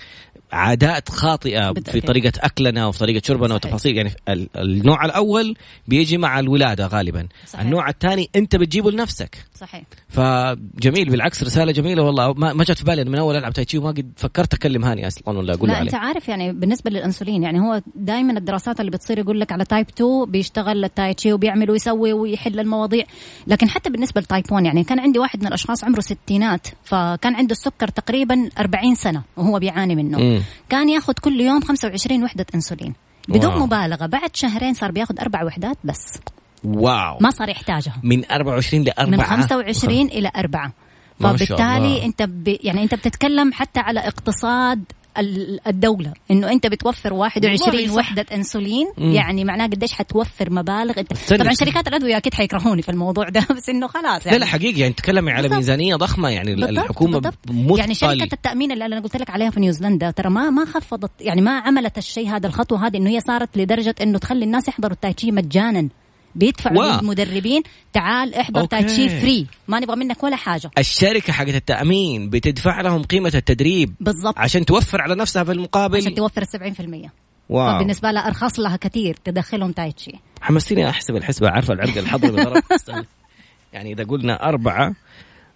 [0.52, 2.00] عادات خاطئة في.
[2.00, 3.64] طريقة أكلنا وفي طريقة شربنا صحيح.
[3.64, 3.96] وتفاصيل.
[3.96, 5.56] يعني ال- النوع الأول
[5.88, 7.28] بيجي مع الولادة غالبا.
[7.46, 7.60] صحيح.
[7.64, 9.36] النوع الثاني أنت بتجيبه لنفسك.
[9.54, 9.82] صحيح.
[10.08, 12.32] فجميل بالعكس رسالة جميلة والله.
[12.32, 15.38] ما, ما جت في بالي من أول ألعب تايتشي وما قد فكرت أكلم هاني أصلا
[15.38, 16.06] ولا أقول له لا أنت عليه.
[16.06, 20.24] عارف يعني بالنسبة للأنسولين يعني هو دائما الدراسات اللي بتصير يقول لك على type 2
[20.30, 23.04] بيشتغل التايتشي وبيعمل ويسوي ويحل المواضيع.
[23.46, 27.34] لكن حتى بالنسبة ل type 1 يعني كان عندي واحد من الأشخاص عمره ستينات فكان
[27.34, 30.35] عنده السكر تقريبا 40 سنة وهو بيعاني منه.
[30.36, 30.42] مم.
[30.68, 32.94] كان ياخذ كل يوم 25 وحدة إنسولين
[33.28, 33.66] بدون wow.
[33.66, 36.18] مبالغة بعد شهرين صار بياخذ أربع وحدات بس
[36.64, 40.72] واو ما صار يحتاجها من 24 ل 4 من 25 إلى 4
[41.20, 41.66] ما شاء الله.
[41.66, 42.56] فبالتالي أنت ب...
[42.60, 44.84] يعني أنت بتتكلم حتى على اقتصاد
[45.18, 47.94] ال- الدولة إنه أنت بتوفر 21 والله صح.
[47.98, 49.12] وحدة إنسولين مم.
[49.12, 51.12] يعني معناه قديش حتوفر مبالغ أنت.
[51.34, 54.80] طبعا شركات الأدوية أكيد حيكرهوني في الموضوع ده بس إنه خلاص لا يعني لا حقيقي
[54.80, 55.56] يعني تتكلمي على بالضبط.
[55.56, 57.78] ميزانية ضخمة يعني بالضبط، الحكومة بالضبط.
[57.78, 61.40] يعني شركة التأمين اللي أنا قلت لك عليها في نيوزيلندا ترى ما ما خفضت يعني
[61.40, 65.32] ما عملت الشيء هذا الخطوة هذه إنه هي صارت لدرجة إنه تخلي الناس يحضروا التايتشي
[65.32, 65.88] مجانا
[66.36, 67.00] بيدفعوا.
[67.00, 67.62] للمدربين
[67.92, 68.70] تعال احضر أوكي.
[68.76, 74.38] تايتشي free ما نبغى منك ولا حاجة الشركة حقت التأمين بتدفع لهم قيمة التدريب بالضبط
[74.38, 77.08] عشان توفر على نفسها في المقابل عشان توفر 70%
[77.48, 82.62] wow فبالنسبة لها أرخص لها كثير تدخلهم تايتشي حمستني أحسب الحسبة عارفة العرق الحضري.
[83.72, 84.94] يعني إذا قلنا أربعة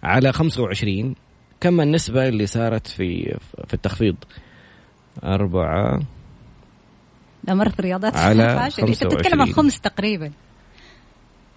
[0.03, 1.15] على 25
[1.61, 4.15] كم النسبة اللي صارت في في التخفيض؟
[5.23, 5.99] أربعة
[7.43, 9.53] لا مرة الرياضات على فاشل أنت بتتكلم عن 25.
[9.53, 10.31] خمس تقريبا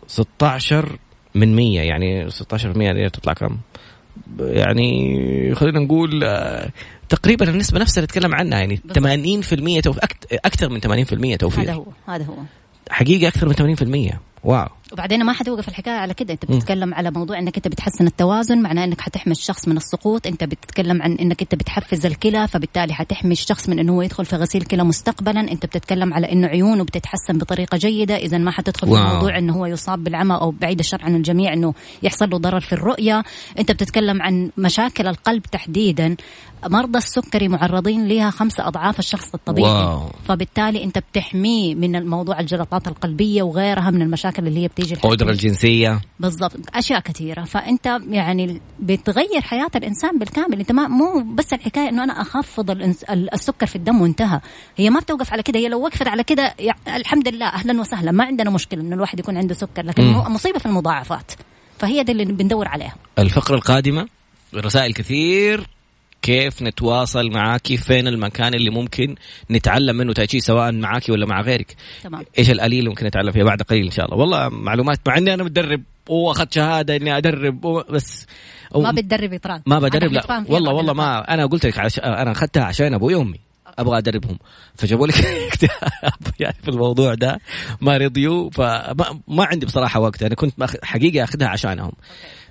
[0.06, 0.98] 16
[1.34, 3.58] من 100 يعني 16 من 100 دي تطلع كم؟
[4.40, 6.70] يعني خلينا نقول آه،
[7.08, 9.78] تقريبا النسبة نفسها اللي نتكلم عنها يعني بالضبط.
[9.78, 9.98] 80% توف...
[9.98, 12.34] أكت- أكثر من 80% توفير هذا هو هذا هو
[12.90, 13.76] حقيقة أكثر من
[14.12, 16.32] 80% واو وبعدين ما حتوقف الحكاية على كده.
[16.32, 16.44] انت.
[16.44, 20.26] بتتكلم على موضوع انك انت بتحسن التوازن معناه انك حتحمي الشخص من السقوط.
[20.26, 24.36] انت بتتكلم عن انك انت بتحفز الكلى فبالتالي حتحمي الشخص من انه هو يدخل في
[24.36, 25.40] غسيل كلى مستقبلا.
[25.40, 28.16] انت بتتكلم على انه عيونه بتتحسن بطريقة جيدة.
[28.16, 29.14] اذا ما حتدخل في واو.
[29.14, 32.72] موضوع إنه هو يصاب بالعمى أو بعيد الشر عن الجميع إنه يحصل له ضرر في
[32.72, 33.22] الرؤية.
[33.58, 36.16] انت بتتكلم عن مشاكل القلب تحديدا.
[36.70, 39.70] مرضى السكري معرضين لها خمسة أضعاف الشخص الطبيعي.
[39.70, 40.10] واو.
[40.28, 46.00] فبالتالي أنت بتحميه من الموضوع الجلطات القلبية وغيرها من المشاكل اللي هي بتيجي القدرة الجنسية
[46.20, 46.52] بالضبط.
[46.74, 47.44] أشياء كثيرة.
[47.44, 50.58] فأنت يعني بتغير حياة الإنسان بالكامل.
[50.60, 52.70] أنت ما مو بس الحكاية إنه أنا أخفض
[53.10, 54.40] السكر في الدم وانتهى.
[54.76, 55.58] هي ما بتوقف على كده.
[55.58, 58.12] هي لو وقفت على كده يع- الحمد لله أهلا وسهلا.
[58.12, 59.82] ما عندنا مشكلة إنه الواحد يكون عنده سكر.
[59.84, 60.04] لكن.
[60.04, 61.32] مو- مصيبة في المضاعفات.
[61.78, 62.94] فهي دي اللي بندور عليها.
[63.18, 64.08] الفقرة القادمة
[64.54, 65.66] رسائل كثير.
[66.24, 69.14] كيف نتواصل معاكي فين المكان اللي ممكن
[69.50, 72.24] نتعلم منه تايتشي سواء معاكي ولا مع غيرك؟ تمام.
[72.38, 75.34] إيش الاليه اللي ممكن نتعلم فيها بعد قليل إن شاء الله؟ والله معلومات مع إني
[75.34, 78.26] أنا مدرب واخذت شهادة إني أدرب و- بس
[78.74, 80.44] أو- ما بتدرب اطراق ما بدرب لا.
[80.48, 80.92] والله والله.
[80.92, 81.98] ما أنا قلت لك عش...
[81.98, 83.40] أنا أخذتها عشان أبوي وأمي.
[83.78, 84.38] أبغى أدربهم.
[84.74, 85.14] فجابوا لك
[85.52, 87.40] اكتئاب يعني في الموضوع ده.
[87.80, 90.22] ما رضيوا فما ما عندي بصراحة وقت.
[90.22, 90.54] أنا كنت.
[90.82, 91.92] حقيقة أخذها عشانهم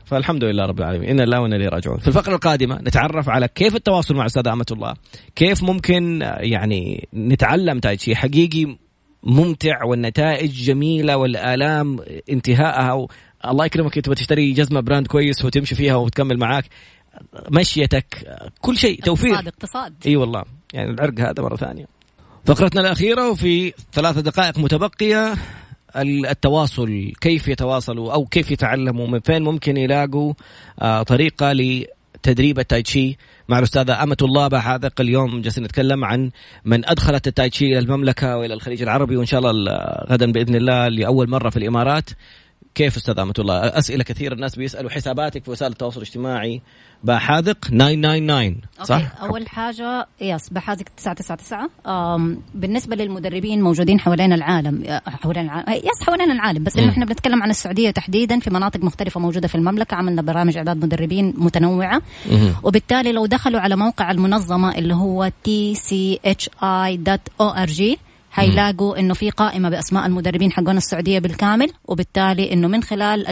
[0.06, 1.10] فالحمد لله رب العالمين.
[1.10, 1.98] إن الله وأنا إليه راجعون.
[1.98, 4.94] في الفقرة القادمة نتعرف على كيف التواصل مع أستاذة أمة الله.
[5.36, 8.16] كيف ممكن يعني نتعلم تايتشي.
[8.16, 8.78] حقيقي
[9.24, 12.00] ممتع والنتائج جميلة والآلام
[12.30, 13.08] انتهائها.
[13.48, 16.66] الله يكرمك تبغى تشتري جزمة brand كويس وتمشي فيها وتكمل معاك.
[17.52, 18.38] مشيتك.
[18.62, 19.34] كل شيء توفير.
[19.36, 19.48] اقتصاد.
[19.48, 20.44] اقتصاد إي والله.
[20.74, 21.86] يعني العرق هذا مرة ثانية.
[22.46, 25.34] فقرتنا الأخيرة وفي ثلاث دقائق متبقية
[25.96, 27.12] ال- التواصل.
[27.22, 30.34] كيف يتواصلوا أو كيف يتعلموا؟ من فين ممكن يلاقوا
[30.82, 33.18] آه، طريقة لتدريب التايتشي
[33.50, 36.32] مع الأستاذة أمة الله بحاذق اليوم؟ جالسين نتكلم عن
[36.66, 39.72] من أدخلت التايتشي إلى المملكة وإلى الخليج العربي وإن شاء الله
[40.10, 42.10] غدا بإذن الله لأول مرة في الإمارات.
[42.76, 46.62] كيف أستاذ امه الله؟ أسئلة كثيرة الناس بيسألوا حساباتك في وسائل التواصل الاجتماعي.
[47.04, 49.08] بحاذق 999 صح؟ أوكي.
[49.22, 56.64] أول حاجة yes بحاذق 999 بالنسبة للمدربين موجودين حوالين العالم حوالين العالم yes حوالين العالم
[56.64, 60.58] بس إنه إحنا بنتكلم عن السعودية تحديدا في مناطق مختلفة موجودة في المملكة عملنا برامج
[60.58, 62.02] إعداد مدربين متنوعة.
[62.32, 62.54] مم.
[62.64, 66.24] وبالتالي لو دخلوا على موقع المنظمة اللي هو tchi.org
[68.34, 73.28] حيلاقوا إنه في قائمة بأسماء المدربين حقون السعودية بالكامل وبالتالي إنه من خلال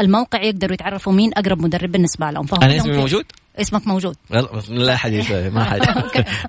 [0.00, 2.46] الموقع يقدروا يتعرفوا مين أقرب مدرب بالنسبة لهم.
[2.46, 3.24] فهم أنا اسمي موجود؟
[3.60, 4.16] اسمك موجود.
[4.68, 5.80] لا حد يسوي ما حد.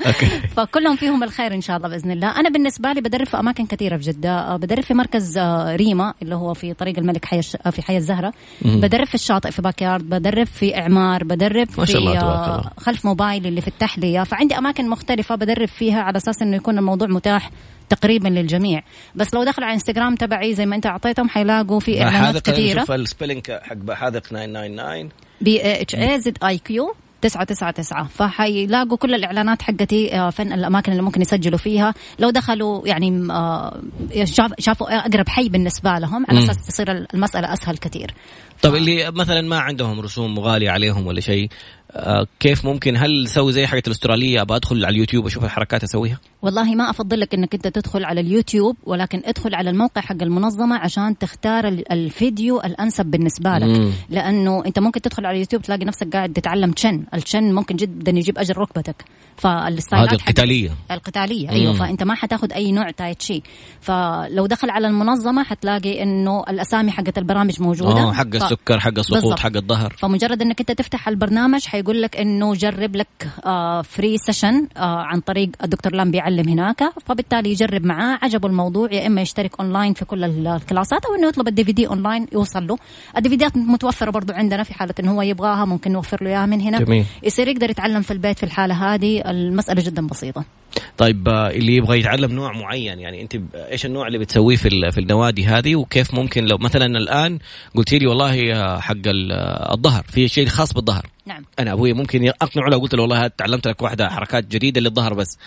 [0.07, 0.25] أوكي.
[0.57, 2.39] فكلهم فيهم الخير إن شاء الله بإذن الله.
[2.39, 4.29] أنا بالنسبة لي بدرب في أماكن كثيرة في جدة.
[4.29, 7.97] آه، بدرب في مركز آه، ريما اللي هو في طريق الملك حي آه، في حي
[7.97, 8.33] الزهرة.
[8.61, 10.09] بدرب في الشاطئ في باكيارد.
[10.09, 11.23] بدرب في إعمار.
[11.23, 14.23] بدرب ما شاء الله في خلف موبايل اللي في التحلية.
[14.23, 17.51] فعندي أماكن مختلفة بدرب فيها على أساس إنه يكون الموضوع متاح.
[17.89, 18.81] تقريبا للجميع.
[19.15, 22.79] بس لو دخلوا على انستغرام تبعي زي ما انت اعطيتهم حيلاقوا في اعلانات كثيرة.
[22.79, 25.09] شوف ال spelling حق حاذق 999
[25.41, 28.07] B H A Z I Q تسعة تسعة تسعة.
[28.07, 31.93] فحيلاقوا كل الإعلانات حقتي آه، فين الأماكن اللي ممكن يسجلوا فيها.
[32.19, 33.81] لو دخلوا يعني آه،
[34.59, 38.13] شافوا أقرب حي بالنسبة لهم على أساس تصير المسألة أسهل كثير.
[38.61, 41.49] طب اللي مثلا ما عندهم رسوم غالية عليهم ولا شيء
[42.39, 46.75] كيف ممكن؟ هل أسوي زي حاجة الأسترالية؟ أبغى أدخل على اليوتيوب أشوف الحركات أسويها؟ والله
[46.75, 51.17] ما افضل لك إنك أنت تدخل على اليوتيوب ولكن ادخل على الموقع حق المنظمة عشان
[51.17, 53.77] تختار الفيديو الأنسب بالنسبة لك.
[53.79, 53.91] مم.
[54.09, 58.37] لأنه أنت ممكن تدخل على اليوتيوب تلاقي نفسك قاعد تتعلم تشن، التشن ممكن جدا يجيب
[58.37, 59.05] أجر ركبتك.
[59.37, 60.69] فال style ات القتالية.
[60.91, 61.73] القتالية أيوه.
[61.73, 61.79] مم.
[61.79, 63.41] فأنت ما حتاخذ أي نوع تايتشي
[63.81, 68.01] فلو دخل على المنظمة حتلاقي إنه الأسامي حقت البرامج موجودة.
[68.01, 69.95] آه حق السكر حق السقوط حق الظهر.
[69.97, 73.07] فمجرد إنك أنت تفتح البرنامج حيقول لك إنه جرب لك
[73.45, 78.19] آه free session آه عن طريق الدكتور لام بيعلم هناك فبالتالي يجرب معاه.
[78.21, 81.63] عجبه الموضوع يا إما يشترك اونلاين في كل ال class ات أو إنه يطلب ال
[81.63, 82.77] DVD online يوصل له.
[83.17, 86.45] ال DVD ات متوفرة برضو عندنا في حالة إنه هو يبغاها ممكن نوفر له إياها
[86.45, 86.79] من هنا.
[86.79, 87.05] جميل.
[87.23, 90.43] يصير يقدر يتعلم في البيت في الحالة هذه المسألة جدا بسيطة.
[90.97, 94.97] طيب آه، اللي يبغى يتعلم نوع معين يعني أنت إيش النوع اللي بتسويه في في
[94.97, 97.39] النوادي هذه؟ وكيف ممكن لو مثلا الآن
[97.75, 101.05] قلت لي والله آه، حق آه، الظهر في شيء خاص بالظهر.
[101.25, 101.45] نعم.
[101.59, 105.37] أنا أبوي ممكن أقنعه لو قلت له والله تعلمت لك واحدة حركات جديدة للظهر بس.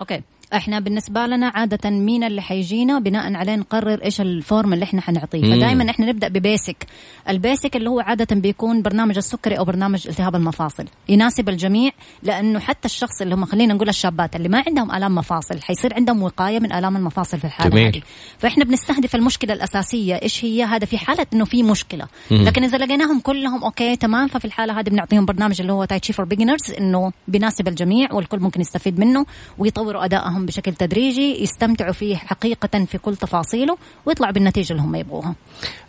[0.00, 0.22] Okay.
[0.56, 5.00] إحنا بالنسبة لنا عادة مين اللي حيجينا بناء عليه نقرر إيش ال form اللي إحنا
[5.00, 5.54] حنعطيه.
[5.54, 6.86] فدائما إحنا نبدأ ب basic
[7.28, 10.84] ال basic اللي هو عادة بيكون برنامج السكري أو برنامج التهاب المفاصل.
[11.08, 11.90] يناسب الجميع
[12.22, 16.22] لأنه حتى الشخص اللي هم خلينا نقول الشابات اللي ما عندهم آلام مفاصل حيصير عندهم
[16.22, 17.86] وقاية من آلام المفاصل في الحالة جميل.
[17.86, 18.02] هذه.
[18.38, 22.06] فإحنا بنستهدف المشكلة الأساسية إيش هي؟ هذا في حالة إنه في مشكلة.
[22.30, 22.44] مم.
[22.44, 26.12] لكن إذا لقيناهم كلهم okay تمام ففي الحالة هذه بنعطيهم برنامج اللي هو Tai Chi
[26.12, 29.26] for Beginners إنه بيناسب الجميع والكل ممكن يستفيد منه
[29.58, 34.94] ويطوروا أدائهم بشكل تدريجي يجي يستمتعوا فيه حقيقة في كل تفاصيله ويطلع بالنتيجة اللي هم
[34.94, 35.34] يبغوها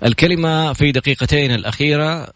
[0.04, 2.34] الكلمة في دقيقتين الأخيرة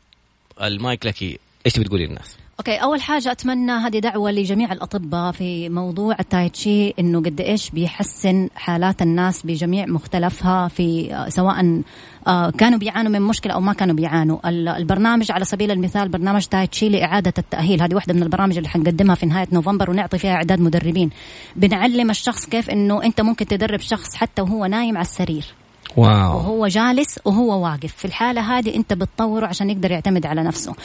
[0.62, 5.70] المايك لك إيش تبي تقولي للناس؟ okay أول حاجة أتمنى هذه دعوة لجميع الأطباء في
[5.70, 11.82] موضوع التايتشي إنه قد إيش بيحسن حالات الناس بجميع مختلفها في سواء
[12.28, 14.50] آه، كانوا بيعانوا من مشكلة أو ما كانوا بيعانوا.
[14.50, 17.82] البرنامج على سبيل المثال برنامج تايتشي لإعادة التأهيل.
[17.82, 21.10] هذه واحدة من البرامج اللي حنقدمها في نهاية نوفمبر ونعطي فيها إعداد مدربين.
[21.56, 25.59] بنعلم الشخص كيف إنه أنت ممكن تدرب شخص حتى وهو نايم على السرير.
[25.98, 26.38] wow.
[26.38, 27.94] وهو جالس وهو واقف.
[27.98, 30.76] في الحالة هذه أنت بتطوره عشان يقدر يعتمد على نفسه.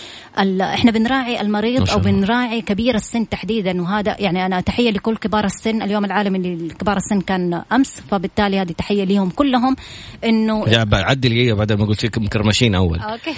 [0.61, 3.83] إحنا بنراعي المريض أو بنراعي كبير السن تحديدا.
[3.83, 5.83] وهذا يعني أنا تحية لكل كبار السن.
[5.83, 9.77] اليوم العالمي لكبار السن كان أمس فبالتالي هذه تحية لهم كلهم.
[10.25, 12.99] إنه عدل لي بعد ما قلت لكم مكرمشين أول.
[12.99, 13.35] okay.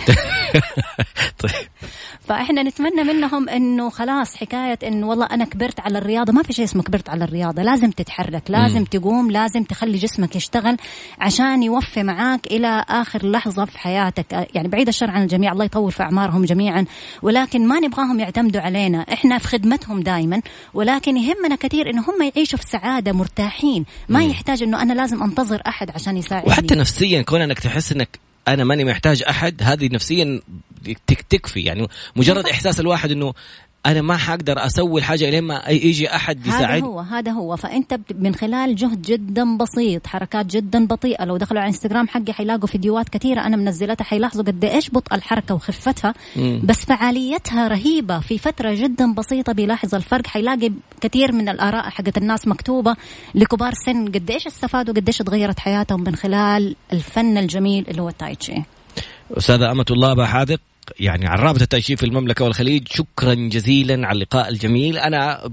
[1.39, 1.51] طيب
[2.29, 6.65] فإحنا نتمنى منهم إنه خلاص حكاية انه والله أنا كبرت على الرياضة ما في شيء
[6.65, 8.85] اسمه كبرت على الرياضة لازم تتحرك لازم م.
[8.85, 10.77] تقوم لازم تخلي جسمك يشتغل
[11.19, 15.93] عشان يوفي معاك إلى آخر لحظة في حياتك يعني بعيد الشر عن الجميع الله يطول
[15.93, 16.85] في أعمارهم جميعا
[17.23, 20.41] ولكن ما نبغاهم يعتمدوا علينا إحنا في خدمتهم دائما
[20.75, 24.31] ولكن يهمنا كثير انه هم يعيشوا في سعادة مرتاحين ما م.
[24.31, 28.65] يحتاج إنه أنا لازم أنتظر أحد عشان يساعدني وحتى نفسيا كون انك تحس إنك أنا
[28.65, 30.41] ماني محتاج أحد هذه نفسيا
[31.07, 31.61] تكفي.
[31.61, 33.35] يعني مجرد إحساس الواحد إنه
[33.87, 36.83] أنا ما حقدر أسوي الحاجة لين ما يجي أحد يساعد.
[36.83, 37.57] هذا هو هذا هو.
[37.57, 41.25] فأنت من خلال جهد جدا بسيط حركات جدا بطيئة.
[41.25, 45.55] لو دخلوا على إنستغرام حقي حيلاقوا فيديوهات كثيرة أنا منزلتها حيلاحظوا قد إيش بطء الحركة
[45.55, 46.15] وخفتها.
[46.37, 46.61] مم.
[46.65, 48.21] بس فعاليتها رهيبة.
[48.21, 52.97] في فترة جدا بسيطة بيلاحظ الفرق حيلاقي كثير من الآراء حقت الناس مكتوبة
[53.35, 54.07] لكبار سن.
[54.07, 58.63] قد إيش استفادوا قد إيش تغيرت حياتهم من خلال الفن الجميل اللي هو التايتشي
[59.31, 60.61] أستاذة أمة الله حاذق
[61.01, 64.99] يعني عن رابطة التأشير في المملكة والخليج شكرا جزيلا على اللقاء الجميل.
[64.99, 65.51] أنا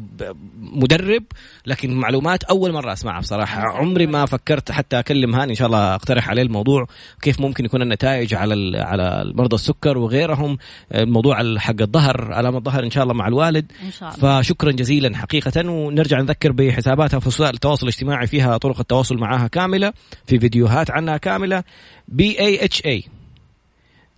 [0.59, 1.23] مدرب
[1.65, 3.61] لكن معلومات أول مرة أسمعها بصراحة.
[3.61, 6.87] عمري ما فكرت حتى أكلم هاني إن شاء الله أقترح عليه الموضوع
[7.21, 10.57] كيف ممكن يكون النتائج على على مرضى السكر وغيرهم.
[10.93, 13.71] الموضوع ال- حق الظهر ألام الظهر إن شاء الله مع الوالد.
[13.85, 14.41] إن شاء الله.
[14.41, 15.69] فشكرا جزيلا حقيقة.
[15.69, 19.93] ونرجع نذكر بحساباتها في وسائل التواصل الاجتماعي فيها طرق التواصل معها كاملة
[20.27, 21.63] في فيديوهات عنها كاملة.
[22.07, 23.03] B A H A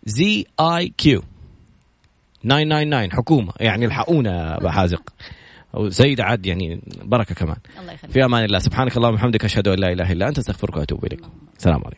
[0.07, 1.23] Z A Q
[2.43, 3.53] 999 حكومة.
[3.59, 5.01] يعني الحقونا أبا حازق.
[5.73, 7.55] وزيد عاد يعني بركة كمان.
[7.79, 8.11] الله يخليك.
[8.11, 8.59] في أمان الله.
[8.59, 11.21] سبحانك اللهم وبحمدك أشهد أن لا إله إلا أنت أستغفرك وأتوب إليك.
[11.57, 11.89] السلام عليكم.